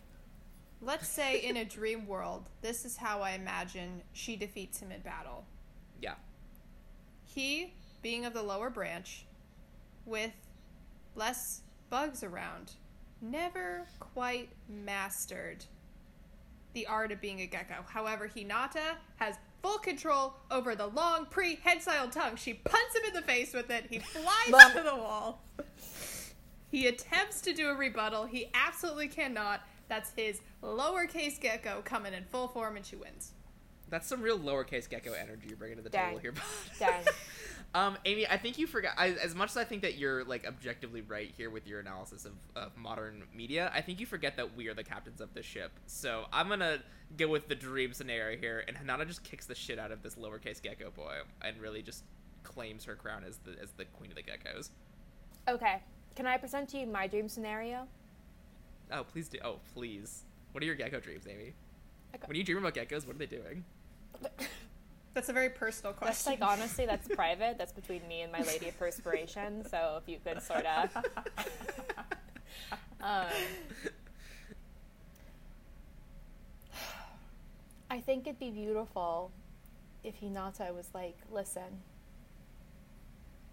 [0.83, 5.01] Let's say in a dream world, this is how I imagine she defeats him in
[5.01, 5.45] battle.
[6.01, 6.15] Yeah.
[7.25, 9.25] He, being of the lower branch,
[10.05, 10.33] with
[11.15, 12.73] less bugs around,
[13.21, 15.65] never quite mastered
[16.75, 17.85] the art of being a gecko.
[17.89, 22.37] However, Hinata has full control over the long prehensile tongue.
[22.37, 23.87] She punts him in the face with it.
[23.89, 24.73] He flies Bum.
[24.75, 25.43] to the wall.
[26.71, 28.27] He attempts to do a rebuttal.
[28.27, 29.63] He absolutely cannot.
[29.89, 33.33] That's his lowercase gecko coming in full form, and she wins.
[33.89, 36.09] That's some real lowercase gecko energy you're bringing to the Dang.
[36.09, 36.35] table here.
[36.79, 37.05] Dang.
[37.75, 38.95] um, Amy, I think you forgot.
[38.97, 42.25] I, as much as I think that you're like objectively right here with your analysis
[42.25, 45.43] of, of modern media, I think you forget that we are the captains of the
[45.43, 45.73] ship.
[45.87, 46.79] So I'm gonna
[47.17, 50.17] go with the dream scenario here, and Hinata just kicks the shit out of this
[50.17, 52.03] lowercase gecko boy, and really just
[52.43, 54.71] claims her crown as the as the queen of the geckos.
[55.49, 55.81] Okay.
[56.17, 57.87] Can I present to you my dream scenario?
[58.91, 59.39] Oh, please do.
[59.45, 60.25] Oh, please.
[60.53, 61.53] What are your gecko dreams, Amy?
[62.17, 62.27] Okay.
[62.27, 63.65] When you dream about geckos, what are they doing?
[65.15, 66.33] That's a very personal question.
[66.33, 67.57] That's like honestly, that's private.
[67.57, 69.65] That's between me and my lady of perspiration.
[69.67, 70.95] So if you could sort of,
[73.01, 73.27] um,
[77.91, 79.33] I think it'd be beautiful
[80.05, 81.81] if Hinata was like, "Listen,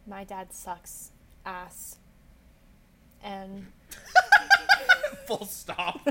[0.05, 1.11] my dad sucks
[1.45, 1.97] ass.
[3.23, 3.67] And
[5.27, 6.05] Full stop.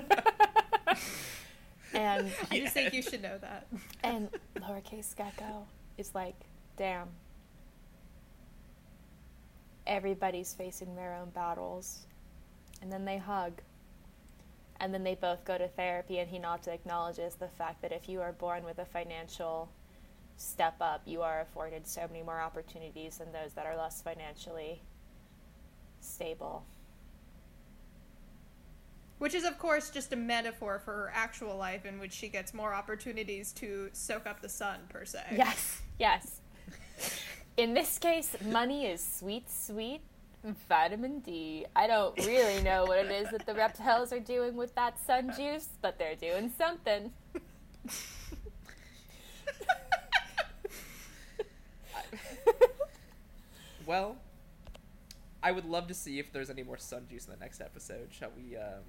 [1.94, 3.66] And I just think you should know that.
[4.02, 5.66] and lowercase gecko
[5.98, 6.36] is like,
[6.76, 7.08] damn.
[9.86, 12.06] Everybody's facing their own battles.
[12.80, 13.60] And then they hug.
[14.80, 18.20] And then they both go to therapy, and Hinata acknowledges the fact that if you
[18.20, 19.68] are born with a financial
[20.36, 24.82] step up, you are afforded so many more opportunities than those that are less financially
[26.00, 26.64] stable.
[29.22, 32.52] Which is, of course, just a metaphor for her actual life in which she gets
[32.52, 35.22] more opportunities to soak up the sun, per se.
[35.36, 36.40] Yes, yes.
[37.56, 40.00] In this case, money is sweet, sweet
[40.68, 41.66] vitamin D.
[41.76, 45.32] I don't really know what it is that the reptiles are doing with that sun
[45.36, 47.12] juice, but they're doing something.
[53.86, 54.16] well,
[55.44, 58.08] I would love to see if there's any more sun juice in the next episode.
[58.10, 58.56] Shall we?
[58.56, 58.82] Um,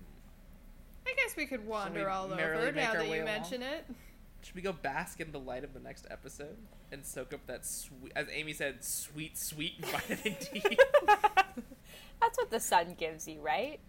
[1.05, 3.25] I guess we could wander we all over now that you along?
[3.25, 3.85] mention it.
[4.41, 6.57] should we go bask in the light of the next episode
[6.91, 10.61] and soak up that sweet, as Amy said, sweet, sweet vitamin D?
[12.21, 13.79] That's what the sun gives you, right?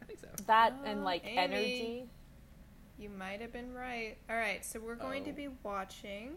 [0.00, 0.28] I think so.
[0.46, 1.36] That Oh, and like Amy.
[1.38, 2.04] energy.
[2.98, 4.16] You might have been right.
[4.30, 5.34] All right, so we're going to Oh.
[5.34, 6.36] be watching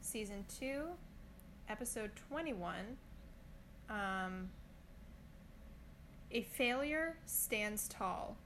[0.00, 0.86] season two,
[1.68, 2.96] episode 21.
[3.90, 4.48] Um,
[6.30, 8.36] a failure stands tall.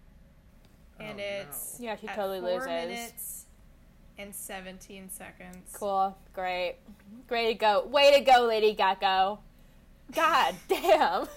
[1.01, 1.87] And Oh, it's no.
[1.87, 2.67] Yeah, she at totally four loses.
[2.67, 3.45] minutes
[4.19, 5.71] and 17 seconds.
[5.73, 6.77] Cool, great,
[7.29, 7.87] great to go.
[7.87, 9.39] Way to go, Lady Gecko.
[10.13, 11.29] God damn.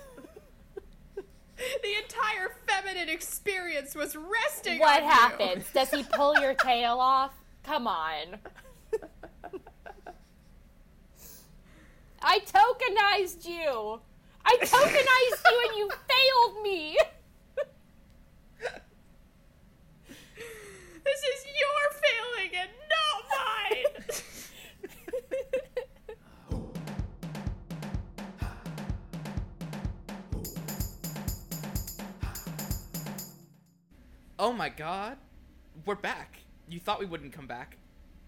[1.58, 5.14] The entire feminine experience was resting What on you.
[5.14, 5.66] happens?
[5.74, 7.34] Does he pull your tail off?
[7.64, 8.40] Come on.
[12.24, 14.00] I tokenized you.
[14.46, 16.98] I tokenized you and you failed me.
[21.04, 24.06] This is your failing and not mine.
[34.44, 35.18] Oh my god,
[35.86, 36.40] we're back.
[36.68, 37.78] You thought we wouldn't come back,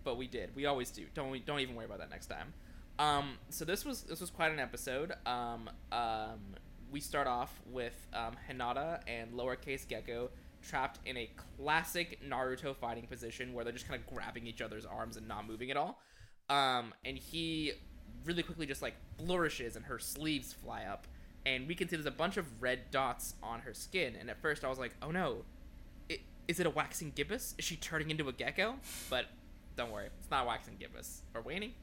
[0.04, 0.56] but we did.
[0.56, 1.06] We always do.
[1.16, 1.40] Don't we?
[1.40, 2.54] Don't even worry about that next time.
[3.00, 5.14] Um, so this was this was quite an episode.
[5.26, 6.40] Um, um,
[6.92, 10.30] we start off with um, Hinata and lowercase Gecko
[10.64, 14.86] trapped in a classic Naruto fighting position where they're just kind of grabbing each other's
[14.86, 16.00] arms and not moving at all.
[16.50, 17.74] Um, and he
[18.26, 21.08] really quickly just like flourishes and her sleeves fly up,
[21.46, 24.16] and we can see there's a bunch of red dots on her skin.
[24.20, 25.44] And at first I was like, oh no,
[26.10, 27.54] i- is it a waxing gibbous?
[27.58, 28.76] Is she turning into a gecko?
[29.10, 29.26] But
[29.76, 31.74] don't worry, it's not waxing gibbous or waning.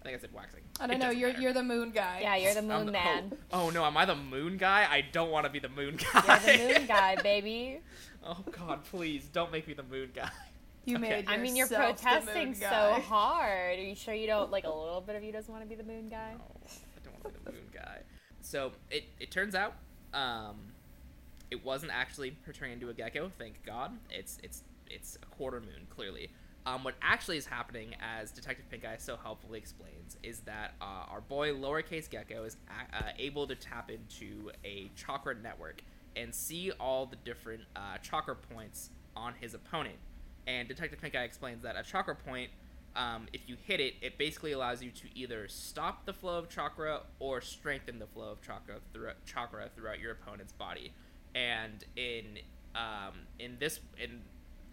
[0.00, 0.60] I think I said waxing.
[0.80, 1.10] I don't know.
[1.10, 1.42] You're matter.
[1.42, 2.20] you're the moon guy.
[2.22, 3.32] Yeah, you're the moon the- man.
[3.52, 4.86] Oh, oh no, am I the moon guy?
[4.90, 6.40] I don't want to be the moon guy.
[6.46, 7.80] You're the moon guy, baby.
[8.24, 10.30] oh god, please don't make me the moon guy.
[10.84, 11.08] You Okay.
[11.08, 11.28] made.
[11.28, 12.66] I mean, you're protesting so
[13.04, 13.78] hard.
[13.78, 15.74] Are you sure you don't like a little bit of you doesn't want to be
[15.74, 16.34] the moon guy?
[16.38, 17.98] No, I don't want to be the moon guy.
[18.40, 19.74] So it it turns out,
[20.14, 20.56] um,
[21.50, 23.30] it wasn't actually her turning into a gecko.
[23.36, 23.92] Thank God.
[24.10, 26.30] It's it's it's a quarter moon clearly.
[26.68, 31.06] Um, what actually is happening, as Detective Pink Eye so helpfully explains, is that uh,
[31.10, 35.80] our boy lowercase gecko is a- uh, able to tap into a chakra network
[36.14, 39.94] and see all the different uh, chakra points on his opponent.
[40.46, 42.50] And Detective Pink Eye explains that a chakra point
[42.96, 46.50] um, if you hit it, it basically allows you to either stop the flow of
[46.50, 50.92] chakra or strengthen the flow of chakra throughout chakra throughout your opponent's body.
[51.34, 52.40] And in
[52.74, 54.20] um, in this in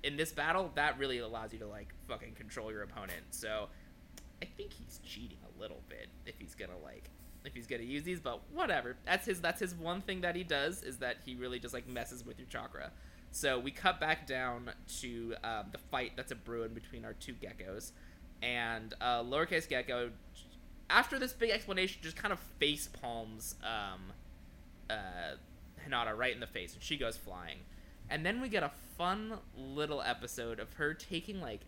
[0.06, 3.24] in this battle, that really allows you to like fucking control your opponent.
[3.32, 3.68] So
[4.42, 7.10] I think he's cheating a little bit if he's gonna like
[7.44, 8.96] if he's gonna use these, but whatever.
[9.06, 11.88] That's his that's his one thing that he does is that he really just like
[11.88, 12.92] messes with your chakra.
[13.32, 17.34] So we cut back down to um, the fight that's a brewing between our two
[17.34, 17.92] geckos,
[18.42, 20.12] and uh, lowercase gecko.
[20.90, 24.14] After this big explanation, just kind of face palms um,
[24.90, 25.36] uh,
[25.86, 27.58] Hinata right in the face, and she goes flying.
[28.10, 31.62] And then we get a fun little episode of her taking like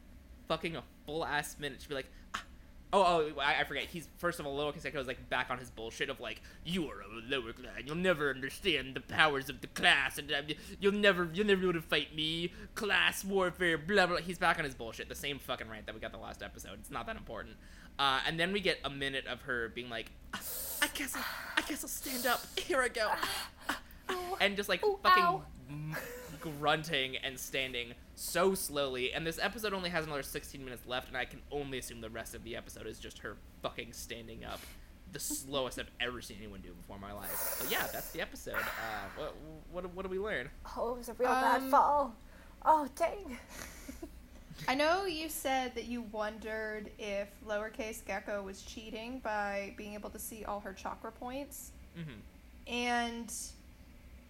[0.48, 2.44] fucking a full ass minute to be like, ah.
[2.94, 3.86] oh, oh, I, I forget.
[3.86, 6.88] He's first of all, lowercase gecko is like back on his bullshit of like, you
[6.88, 10.42] are a lower class, you'll never understand the powers of the class, and uh,
[10.80, 14.18] you'll never, you'll never be able to fight me, class warfare, blah blah.
[14.18, 16.80] He's back on his bullshit, the same fucking rant that we got the last episode.
[16.80, 17.56] It's not that important.
[18.00, 20.40] Uh, and then we get a minute of her being like, "Ah,
[20.84, 21.24] I guess, I'll,
[21.58, 22.42] I guess I'll stand up.
[22.60, 23.12] Here I go.
[24.40, 25.42] and just like Ooh, fucking
[26.40, 29.14] grunting and standing so slowly.
[29.14, 32.10] And this episode only has another 16 minutes left, and I can only assume the
[32.10, 34.60] rest of the episode is just her fucking standing up
[35.14, 37.58] the slowest I've ever seen anyone do before in my life.
[37.62, 38.56] But yeah, that's the episode.
[38.56, 39.36] Uh, what
[39.72, 40.50] what what did we learn?
[40.76, 42.16] Oh, it was a real bad Um, fall.
[42.66, 43.38] Oh, dang.
[44.68, 50.10] I know you said that you wondered if lowercase Gecko was cheating by being able
[50.10, 51.72] to see all her chakra points.
[51.98, 52.74] Mm-hmm.
[52.74, 53.34] And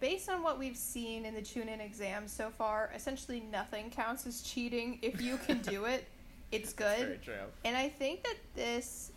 [0.00, 4.42] based on what we've seen in the Chunin exams so far, essentially nothing counts as
[4.42, 4.98] cheating.
[5.02, 6.06] If you can do it,
[6.52, 7.20] it's good.
[7.64, 9.12] And I think that this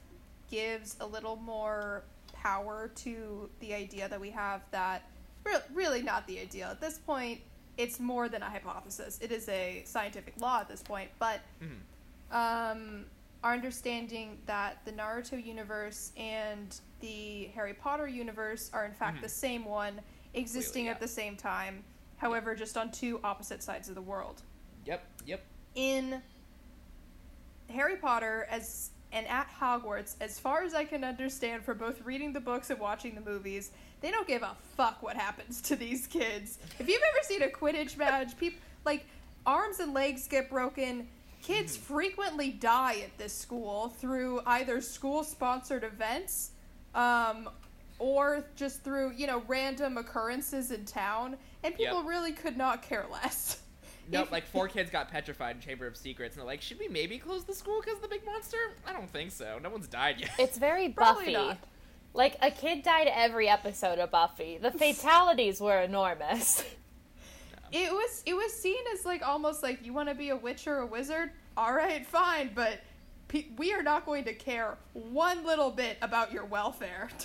[0.49, 2.03] gives a little more
[2.33, 5.03] power to the idea that we have that
[5.45, 6.69] re- really not the idea.
[6.69, 7.39] At this point,
[7.77, 9.19] it's more than a hypothesis.
[9.21, 12.35] It is a scientific law at this point, but Mhm.
[12.35, 13.05] um,
[13.43, 19.21] our understanding that the Naruto universe and the Harry Potter universe are in fact Mhm.
[19.21, 20.01] the same one,
[20.33, 20.91] existing yeah.
[20.91, 21.83] at the same time,
[22.17, 24.41] however, just on two opposite sides of the world
[24.85, 25.03] Yep.
[25.25, 25.43] Yep.
[25.75, 26.21] in
[27.69, 32.31] Harry Potter as and at Hogwarts, as far as I can understand from both reading
[32.31, 36.07] the books and watching the movies, they don't give a fuck what happens to these
[36.07, 36.59] kids.
[36.79, 39.05] If you've ever seen a Quidditch match, people like
[39.45, 41.07] arms and legs get broken.
[41.41, 46.51] Kids frequently die at this school through either school-sponsored events,
[46.93, 47.49] um,
[48.01, 52.05] or just through you know random occurrences in town, and people Yep.
[52.07, 53.61] really could not care less.
[54.09, 56.79] Nope, If- like four kids got petrified in Chamber of Secrets, and they're like, should
[56.79, 58.57] we maybe close the school because of the big monster?
[58.85, 59.59] I don't think so.
[59.61, 60.31] No one's died yet.
[60.39, 61.33] It's very Buffy.
[61.33, 61.59] not.
[62.13, 64.57] Like, a kid died every episode of Buffy.
[64.57, 66.63] The fatalities were enormous.
[67.71, 70.67] It was it was seen as like almost like you want to be a witch
[70.67, 71.31] or a wizard.
[71.55, 72.79] All right, fine, but
[73.29, 77.07] pe- we are not going to care one little bit about your welfare.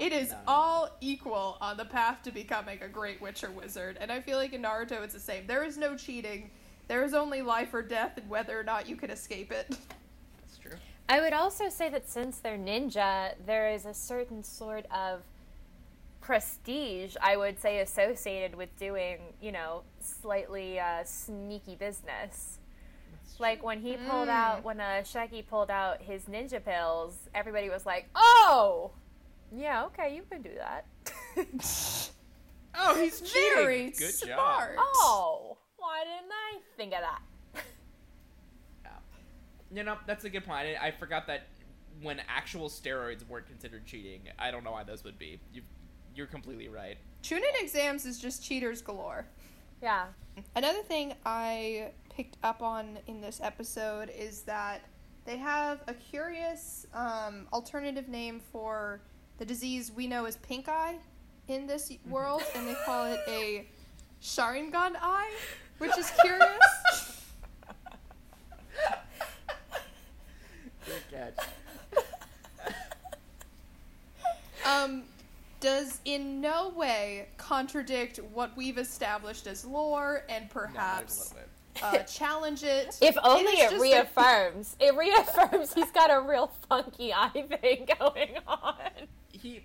[0.00, 0.42] No, it is no, no.
[0.48, 4.38] all equal on the path to becoming a great witch or wizard, and I feel
[4.38, 5.46] like in Naruto it's the same.
[5.46, 6.50] There is no cheating.
[6.88, 9.66] There is only life or death, and whether or not you can escape it.
[10.40, 10.76] That's true.
[11.08, 15.22] I would also say that since they're ninja, there is a certain sort of
[16.20, 22.58] prestige, I would say, associated with doing, you know, slightly uh, sneaky business.
[23.38, 24.32] Like when he pulled Mm.
[24.32, 28.92] out, when uh, Shaggy pulled out his ninja pills, everybody was like, "Oh,
[29.56, 30.86] yeah, okay, you can do that."
[32.76, 33.94] Oh, he's Very cheating.
[33.98, 34.74] Good smart.
[34.76, 34.84] job.
[34.96, 37.20] oh, why didn't I think of that?
[38.84, 38.90] Yeah.
[39.70, 40.66] You know, that's a good point.
[40.82, 41.46] I, I forgot that
[42.02, 45.38] when actual steroids weren't considered cheating, I don't know why those would be.
[45.52, 45.62] You,
[46.16, 46.96] you're completely right.
[47.22, 49.26] Chunin exams is just cheaters galore.
[49.80, 50.06] yeah,
[50.56, 54.80] Another thing I picked up on in this episode is that
[55.24, 59.00] they have a curious um, alternative name for
[59.38, 60.96] the disease we know as pink eye
[61.48, 63.66] in this world, and they call it a
[64.22, 65.32] Sharingan eye,
[65.78, 67.20] which is curious.
[70.86, 71.46] Good catch.
[74.66, 75.02] um,
[75.60, 80.72] does in no way contradict what we've established as lore and No, not even a
[80.74, 81.34] perhaps
[81.82, 82.98] little uh, challenge it.
[83.00, 84.76] if only is it, just a- reaffirms.
[84.78, 87.30] it reaffirms he's got a real funky eye
[87.60, 88.76] thing going on.
[89.44, 89.62] He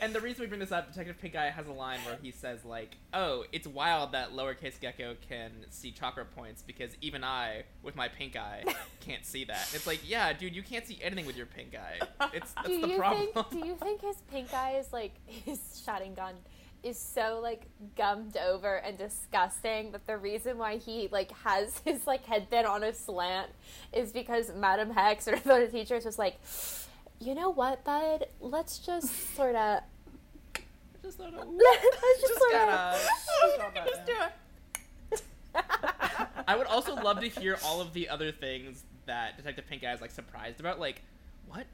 [0.00, 2.30] and the reason we bring this up detective pink eye has a line where he
[2.30, 7.62] says like oh it's wild that lowercase gecko can see chakra points because even i
[7.82, 8.64] with my pink eye
[9.00, 12.04] can't see that it's like yeah dude you can't see anything with your pink eye
[12.32, 13.50] it's that's do the you problem think?
[13.50, 16.34] Do you think his pink eye is like his Sharingan
[16.82, 22.06] is so like gummed over and disgusting that the reason why he like has his
[22.06, 23.50] like headband on a slant
[23.92, 26.40] is because Madam Hex or the teachers was like,
[27.22, 28.26] you know what, bud?
[28.40, 29.80] Let's just sort of
[31.02, 32.94] just sort of let's just just sort of.
[33.42, 34.32] just all that, Just do it.
[36.48, 39.92] I would also love to hear all of the other things that Detective Pink Eye
[39.92, 40.80] is like surprised about.
[40.80, 41.02] Like,
[41.48, 41.66] what?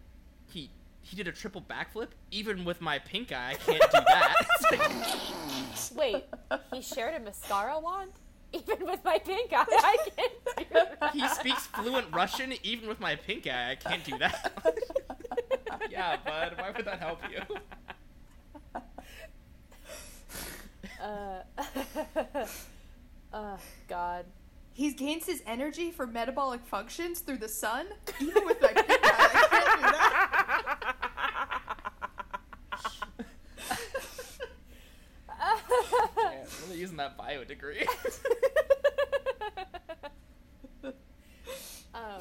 [0.50, 0.70] He
[1.02, 2.08] he did a triple backflip?
[2.30, 4.34] Even with my pink eye, I can't do that.
[5.96, 6.24] Wait,
[6.72, 8.12] he shared a mascara wand.
[8.52, 11.10] Even with my pink eye, I can't do that.
[11.12, 12.54] he speaks fluent Russian.
[12.62, 14.52] Even with my pink eye, I can't do that.
[15.90, 16.54] yeah, bud.
[16.56, 17.40] Why would that help you?
[21.00, 21.42] Uh,
[23.32, 23.58] oh
[23.88, 24.24] God.
[24.72, 27.86] He gains his energy for metabolic functions through the sun.
[28.20, 30.94] Even with my pink eye, I can't do that.
[36.66, 37.86] Really using that bio degree.
[41.94, 42.20] um,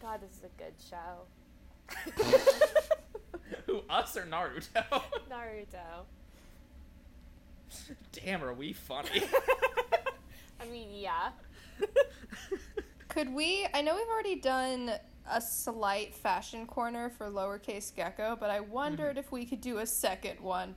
[0.00, 1.26] God, this is a good show.
[3.66, 4.84] Who, us or Naruto?
[5.30, 6.04] Naruto.
[8.12, 9.22] Damn, are we funny?
[10.60, 11.30] I mean, yeah.
[13.08, 13.66] Could we?
[13.74, 14.92] I know we've already done
[15.30, 19.18] a slight fashion corner for lowercase gecko, but I wondered mm-hmm.
[19.18, 20.74] if we could do a second one,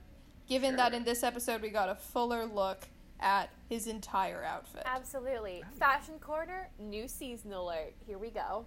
[0.48, 2.88] given that in this episode we got a fuller look
[3.20, 4.82] at his entire outfit.
[4.86, 5.62] Absolutely.
[5.78, 7.94] Fashion corner, new season alert.
[8.06, 8.64] Here we go.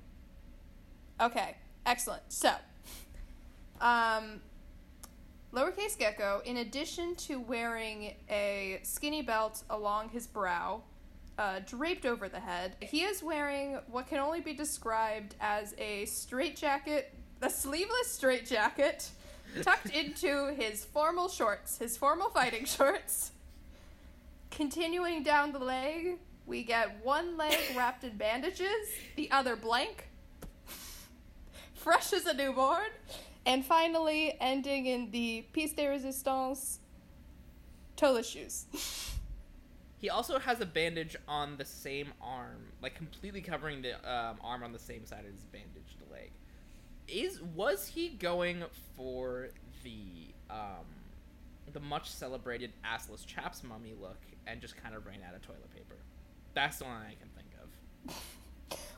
[1.20, 2.24] Okay, excellent.
[2.30, 2.54] So,
[3.80, 4.42] um,
[5.54, 10.84] lowercase gecko, in addition to wearing a skinny belt along his brow,
[11.38, 16.06] uh, draped over the head, he is wearing what can only be described as a
[16.06, 19.10] straitjacket, a sleeveless straitjacket,
[19.64, 23.32] tucked into his formal shorts, his formal fighting shorts.
[24.52, 30.10] Continuing down the leg, we get one leg wrapped in bandages, the other blank,
[31.82, 32.92] fresh as a newborn,
[33.46, 36.80] and finally ending in the piece de resistance,
[37.96, 38.66] toeless shoes.
[39.98, 44.64] He also has a bandage on the same arm, like completely covering the um, arm
[44.64, 46.32] on the same side as his bandaged leg.
[47.08, 48.64] Is was he going
[48.96, 49.50] for
[49.84, 50.86] the um,
[51.74, 55.70] the much celebrated assless chaps mummy look and just kind of ran out of toilet
[55.76, 55.98] paper?
[56.54, 58.16] That's the one I can think of.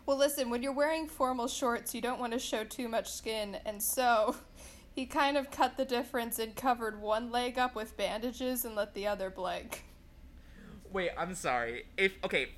[0.05, 3.57] well, listen, when you're wearing formal shorts, you don't want to show too much skin,
[3.65, 4.35] and so
[4.93, 8.93] he kind of cut the difference and covered one leg up with bandages and let
[8.93, 9.83] the other blank.
[10.91, 11.85] Wait, I'm sorry.
[11.97, 12.49] If okay,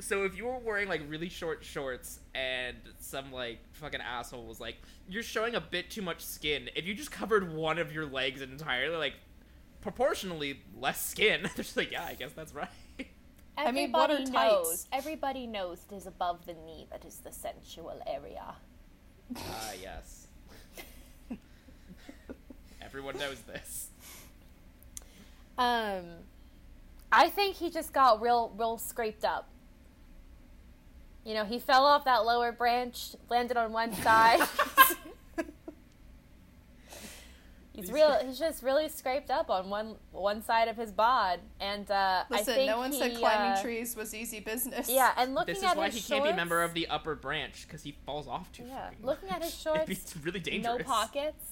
[0.00, 4.60] so if you were wearing like really short shorts and some like fucking asshole was
[4.60, 4.76] like,
[5.08, 8.40] "You're showing a bit too much skin," if you just covered one of your legs
[8.42, 9.14] entirely, like
[9.80, 12.68] proportionally less skin, they're just like, "Yeah, I guess that's right."
[13.58, 14.52] I mean, what are Everybody tights?
[14.52, 14.88] knows.
[14.92, 18.54] Everybody knows it is above the knee that is the sensual area.
[19.36, 20.26] Ah, yes.
[22.82, 23.88] Everyone knows this.
[25.58, 26.04] Um,
[27.10, 29.48] I think he just got real, real scraped up.
[31.24, 34.46] You know, he fell off that lower branch, landed on one side.
[37.76, 38.18] He's real.
[38.24, 42.24] He's just really scraped up on one one side of his bod, and uh, I
[42.30, 44.88] Listen, think no one said climbing uh, trees was easy business.
[44.90, 46.74] Yeah, and looking This is at why his he shorts, can't be a member of
[46.74, 48.64] the upper branch because he falls off too.
[48.66, 49.52] Yeah, fucking looking at much.
[49.52, 51.44] his It'd be shorts, really no pockets.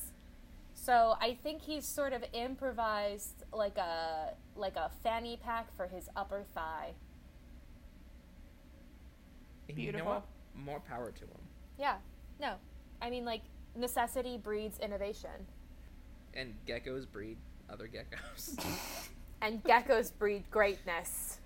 [0.75, 6.09] So I think he's sort of improvised like a like a fanny pack for his
[6.17, 6.93] upper thigh.
[9.69, 10.25] And you know Beautiful.
[10.55, 11.41] More power to him.
[11.79, 11.97] Yeah.
[12.41, 12.55] No.
[13.01, 13.43] I mean like
[13.77, 15.47] necessity breeds innovation.
[16.35, 17.37] And geckos breed
[17.71, 18.59] other geckos.
[19.43, 21.39] And geckos breed greatness.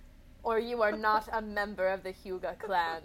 [0.44, 3.02] Or you are not a member of the Hyuga clan.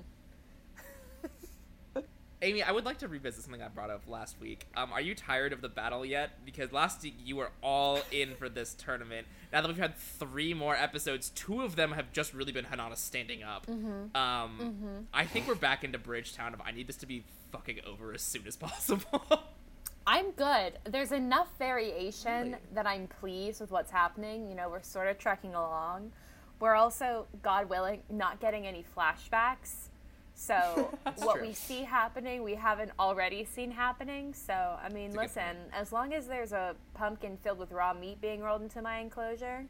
[2.44, 4.68] Amy, I would like to revisit something I brought up last week.
[4.76, 6.46] Um, are you tired of the battle yet?
[6.46, 9.26] Because last week you were all in for this tournament.
[9.52, 12.98] Now that we've had three more episodes, two of them have just really been Hinata
[12.98, 13.66] standing up.
[13.66, 14.16] Mm-hmm.
[14.16, 16.54] Um, I think we're back into Bridgetown.
[16.54, 19.24] Of I need this to be fucking over as soon as possible.
[20.06, 20.74] I'm good.
[20.84, 22.58] There's enough variation Really?
[22.74, 24.50] that I'm pleased with what's happening.
[24.50, 26.12] You know, we're sort of trekking along.
[26.60, 29.90] We're also, God willing, not getting any flashbacks.
[30.36, 31.48] So what true.
[31.48, 34.34] we see happening, we haven't already seen happening.
[34.34, 38.20] So I mean, That's listen, as long as there's a pumpkin filled with raw meat
[38.20, 39.66] being rolled into my enclosure,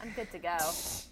[0.00, 0.56] I'm good to go.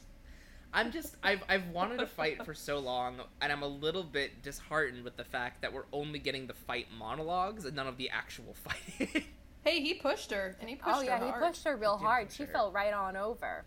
[0.73, 4.43] I'm just I've I've wanted to fight for so long, and I'm a little bit
[4.43, 8.09] disheartened with the fact that we're only getting the fight monologues and none of the
[8.11, 9.25] actual fighting.
[9.65, 11.43] Hey, he pushed her, and he oh, pushed Oh her yeah, he hard.
[11.43, 12.31] pushed her real He hard.
[12.33, 12.53] She her.
[12.53, 13.65] fell right on over.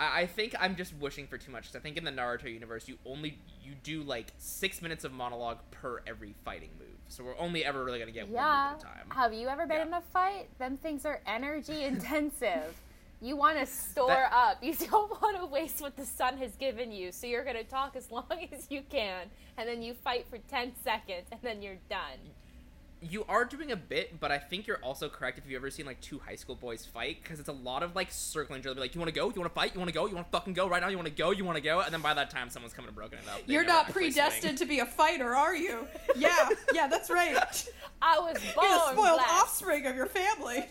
[0.00, 1.66] I I think I'm just wishing for too much.
[1.66, 5.12] 'cause I think in the Naruto universe, you only you do like six minutes of
[5.12, 6.88] monologue per every fighting move.
[7.08, 8.66] So we're only ever really gonna get Yeah.
[8.66, 9.10] one move at a time.
[9.10, 9.86] Have you ever been Yeah.
[9.86, 10.58] in a fight?
[10.58, 12.74] Them things are energy intensive.
[13.20, 14.58] You want to store That- up.
[14.62, 17.10] You don't want to waste what the sun has given you.
[17.12, 20.38] So you're going to talk as long as you can, and then you fight for
[20.38, 22.18] 10 seconds, and then you're done.
[23.00, 25.86] You are doing a bit, but I think you're also correct if you've ever seen
[25.86, 28.74] like two high school boys fight, because it's a lot of like circling drill.
[28.74, 29.26] They'll be like, "You want to go?
[29.32, 29.72] You want to fight?
[29.72, 30.06] You want to go?
[30.06, 30.88] You want to fucking go right now?
[30.88, 31.30] You want to go?
[31.30, 33.46] You want to go?" And then by that time, someone's coming and broken it up.
[33.46, 34.56] They You're not predestined swing.
[34.56, 35.86] to be a fighter, are you?
[36.16, 37.36] Yeah, yeah, that's right.
[38.02, 39.32] I was born You're the spoiled blessed.
[39.32, 40.66] offspring of your family.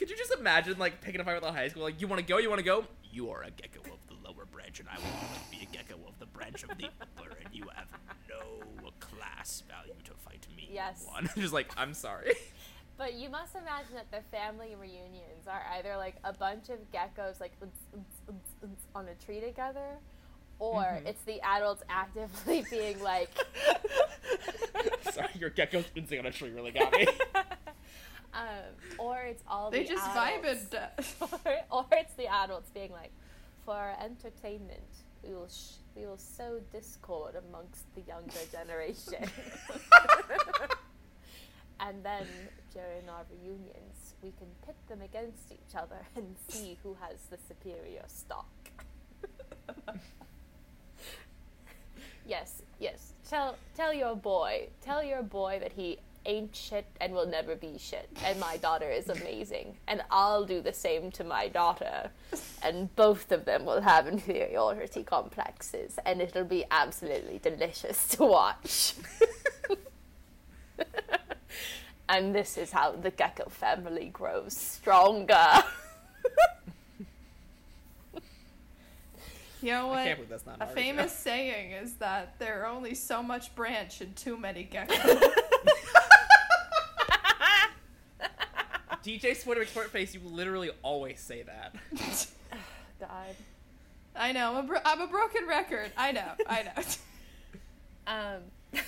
[0.00, 1.82] Could you just imagine like picking a fight with a high school?
[1.82, 2.38] Like, you want to go?
[2.38, 2.86] You want to go?
[3.12, 5.04] You are a gecko of the lower branch, and I will
[5.50, 7.86] be a gecko of the branch of the upper, and you have
[8.26, 10.70] no class value to fight me.
[10.72, 11.04] Yes.
[11.06, 11.28] One.
[11.36, 12.32] just like, I'm sorry.
[12.96, 17.40] But you must imagine that the family reunions are either like a bunch of geckos
[17.40, 17.52] like
[18.94, 19.98] on a tree together,
[20.58, 21.06] or Mhm.
[21.06, 23.30] it's the adults actively being like,
[25.12, 27.06] sorry, your gecko spoonsing on a tree really got me.
[28.34, 30.66] Um, or it's all They the just adults.
[30.72, 30.88] vibed.
[31.70, 33.10] or, or it's the adults being like,
[33.64, 34.80] for our entertainment,
[35.22, 39.22] we will sh- we feels so discord amongst the younger generation.
[41.80, 42.26] and then
[42.72, 47.38] during our reunions, we can pit them against each other and see who has the
[47.48, 48.46] superior stock.
[52.26, 53.12] yes, yes.
[53.28, 57.76] Tell tell your boy, tell your boy that he ain't shit and will never be
[57.78, 58.08] shit.
[58.24, 59.76] And my daughter is amazing.
[59.88, 62.10] And I'll do the same to my daughter.
[62.62, 65.98] And both of them will have inferiority complexes.
[66.04, 68.94] And it'll be absolutely delicious to watch.
[72.08, 75.62] and this is how the gecko family grows stronger.
[79.62, 79.98] You know what?
[79.98, 80.74] I can't believe that's not A Naruto.
[80.74, 85.34] famous saying is that there are only so much branch and too many geckos.
[89.04, 91.74] DJ Sporty McSport Face, you literally always say that.
[93.00, 93.34] God.
[94.16, 94.50] I know.
[94.50, 95.92] I'm a, bro- I'm a broken record.
[95.96, 96.32] I know.
[96.46, 96.72] I know.
[98.06, 98.40] Um,
[98.74, 98.80] I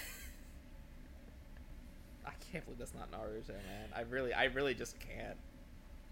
[2.50, 3.88] can't believe that's not Naruto, man.
[3.94, 5.36] I really, I really just can't.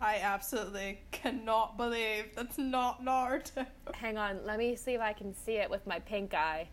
[0.01, 3.66] I absolutely cannot believe that's not Naruto.
[3.94, 6.68] hang on, let me see if I can see it with my pink eye.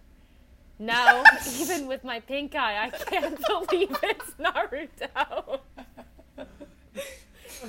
[0.79, 1.23] No,
[1.59, 5.59] even with my pink eye, I can't believe it's Naruto.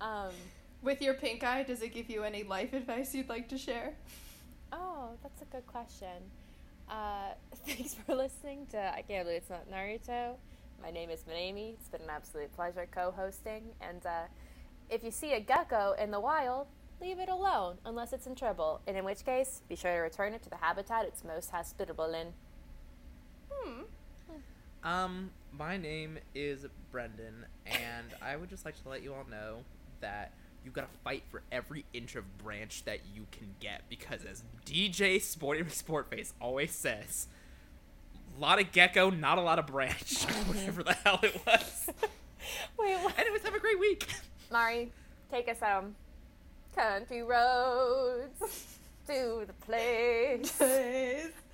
[0.00, 0.30] um,
[0.82, 3.92] With your pink eye, does it give you any life advice you'd like to share?
[4.72, 6.08] oh, that's a good question.
[6.88, 7.32] Uh,
[7.66, 10.34] thanks for listening to I Can't Believe It's Not Naruto.
[10.82, 11.74] My name is Manami.
[11.74, 13.62] It's been an absolute pleasure co-hosting.
[13.80, 14.22] And uh,
[14.90, 16.66] if you see a gecko in the wild,
[17.00, 18.80] leave it alone unless it's in trouble.
[18.86, 22.12] And in which case, be sure to return it to the habitat it's most hospitable
[22.14, 22.28] in.
[23.50, 23.82] Hmm.
[24.84, 29.58] Um, my name is Brendan, and I would just like to let you all know
[30.00, 30.32] that
[30.64, 35.20] you gotta fight for every inch of branch that you can get because, as DJ
[35.22, 37.28] Sporty McSportface always says,
[38.36, 41.86] a lot of gecko, not a lot of branch, whatever the hell it was.
[42.78, 43.16] Wait, what?
[43.18, 44.08] Anyways, have a great week.
[44.50, 44.90] Mari,
[45.30, 45.94] take us home.
[46.74, 48.66] Country roads
[49.06, 50.60] to the place.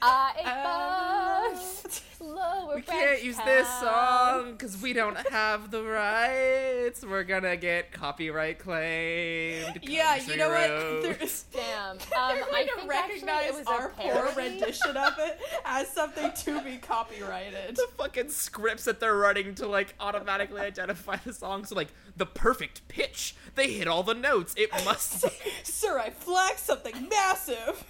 [0.00, 2.02] I bus.
[2.20, 7.04] Lower We can't use this song because we don't have the rights.
[7.04, 9.78] We're gonna get copyright claimed.
[9.88, 10.70] Yeah, you Country know what?
[10.70, 11.18] roads.
[11.18, 11.96] There's, Damn.
[12.18, 15.38] Um, They're I going to think recognize it was a our poor rendition of it
[15.64, 17.76] as something to be copyrighted.
[17.76, 21.64] the fucking scripts that they're running to like automatically identify the song.
[21.64, 24.54] So like the perfect pitch, they hit all the notes.
[24.56, 25.22] It must.
[25.22, 25.30] be.
[25.62, 27.84] Sir, I flagged something massive.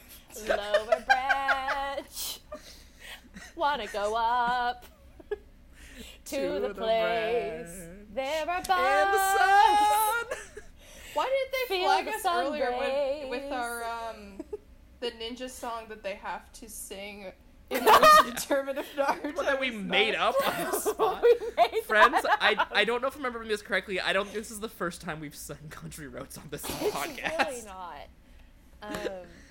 [0.49, 2.41] Lower branch.
[3.57, 4.87] Wanna go up
[5.31, 5.37] to,
[6.27, 7.67] To the, the place.
[7.67, 8.07] branch.
[8.15, 10.39] There are In the sun.
[11.15, 14.39] Why did they Feel flag the us sun earlier with, with our um
[15.01, 17.33] the ninja song that they have to sing
[17.71, 21.25] in order to determine if Naruto Well, that we made up on the spot.
[21.87, 22.65] Friends, I.
[22.73, 24.01] I don't know if I'm remembering this correctly.
[24.01, 26.73] I don't think this is the first time we've sung country roads on this It's
[26.75, 27.47] podcast.
[27.47, 28.09] really not.
[28.83, 28.93] Um,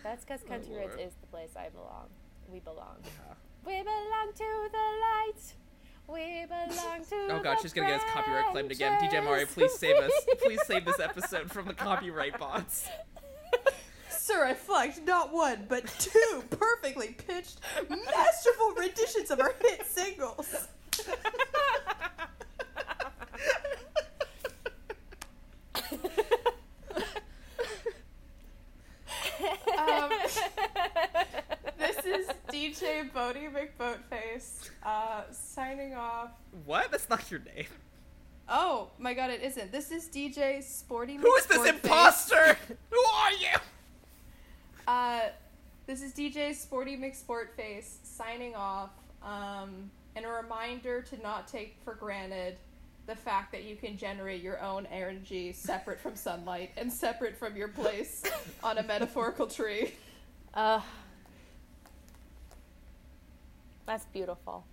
[0.08, 2.08] that's because oh, Country Roads is the place I belong.
[2.48, 2.96] We belong.
[3.04, 3.34] Yeah.
[3.66, 5.54] We belong to the light.
[6.08, 7.34] We belong to the.
[7.34, 9.02] Oh god, the she's gonna get us copyright claimed again.
[9.02, 9.54] DJ Mari, branches.
[9.54, 10.12] please save us.
[10.42, 12.88] Please save this episode from the copyright bots.
[14.10, 20.68] Sir, I flagged not one, but two perfectly pitched, masterful renditions of our hit singles.
[29.88, 30.10] Um,
[31.78, 36.32] this is DJ Bodie McBoatface uh, signing off.
[36.66, 36.92] What?
[36.92, 37.68] That's not your name.
[38.50, 39.72] Oh my god, it isn't.
[39.72, 41.70] This is DJ Sporty Who is this McSportface.
[41.84, 42.58] imposter?
[42.90, 43.58] Who are you?
[44.88, 45.22] Uh,
[45.86, 48.92] this is DJ Sporty McSportface signing off.
[49.22, 52.58] Um, and a reminder to not take for granted
[53.08, 57.56] the fact that you can generate your own energy separate from sunlight and separate from
[57.56, 58.22] your place
[58.64, 59.94] on a metaphorical tree.
[60.54, 60.82] Uh,
[63.86, 64.66] that's beautiful.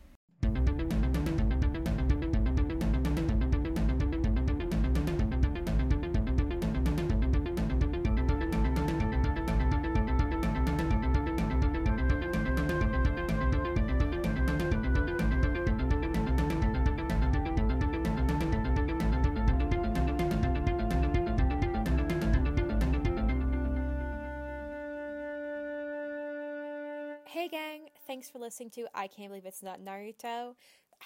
[28.44, 30.54] Listening to I Can't Believe It's Not Naruto.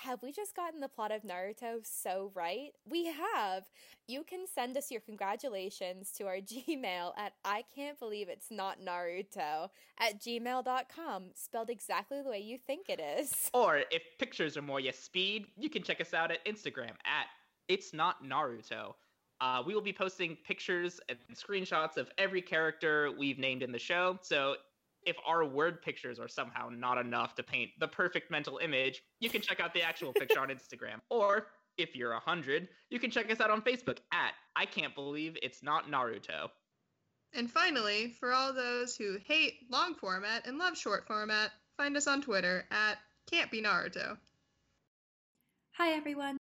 [0.04, 2.70] have we just gotten the plot of Naruto so right?
[2.84, 3.64] We have.
[4.08, 8.80] You can send us your congratulations to our Gmail at I can't believe it's not
[8.80, 9.68] Naruto
[10.00, 13.50] at gmail.com, spelled exactly the way you think it is.
[13.54, 17.26] Or if pictures are more your speed, you can check us out at Instagram at
[17.68, 18.94] It's Not Naruto.
[19.40, 23.78] Uh, we will be posting pictures and screenshots of every character we've named in the
[23.78, 24.18] show.
[24.22, 24.56] So
[25.08, 29.30] if our word pictures are somehow not enough to paint the perfect mental image, you
[29.30, 31.00] can check out the actual picture on Instagram.
[31.10, 31.46] Or
[31.78, 35.38] if you're a hundred, you can check us out on Facebook at I Can't Believe
[35.42, 36.50] It's Not Naruto.
[37.34, 42.06] And finally, for all those who hate long format and love short format, find us
[42.06, 42.98] on Twitter at
[43.30, 44.18] Can't Be Naruto.
[45.72, 46.36] Hi everyone,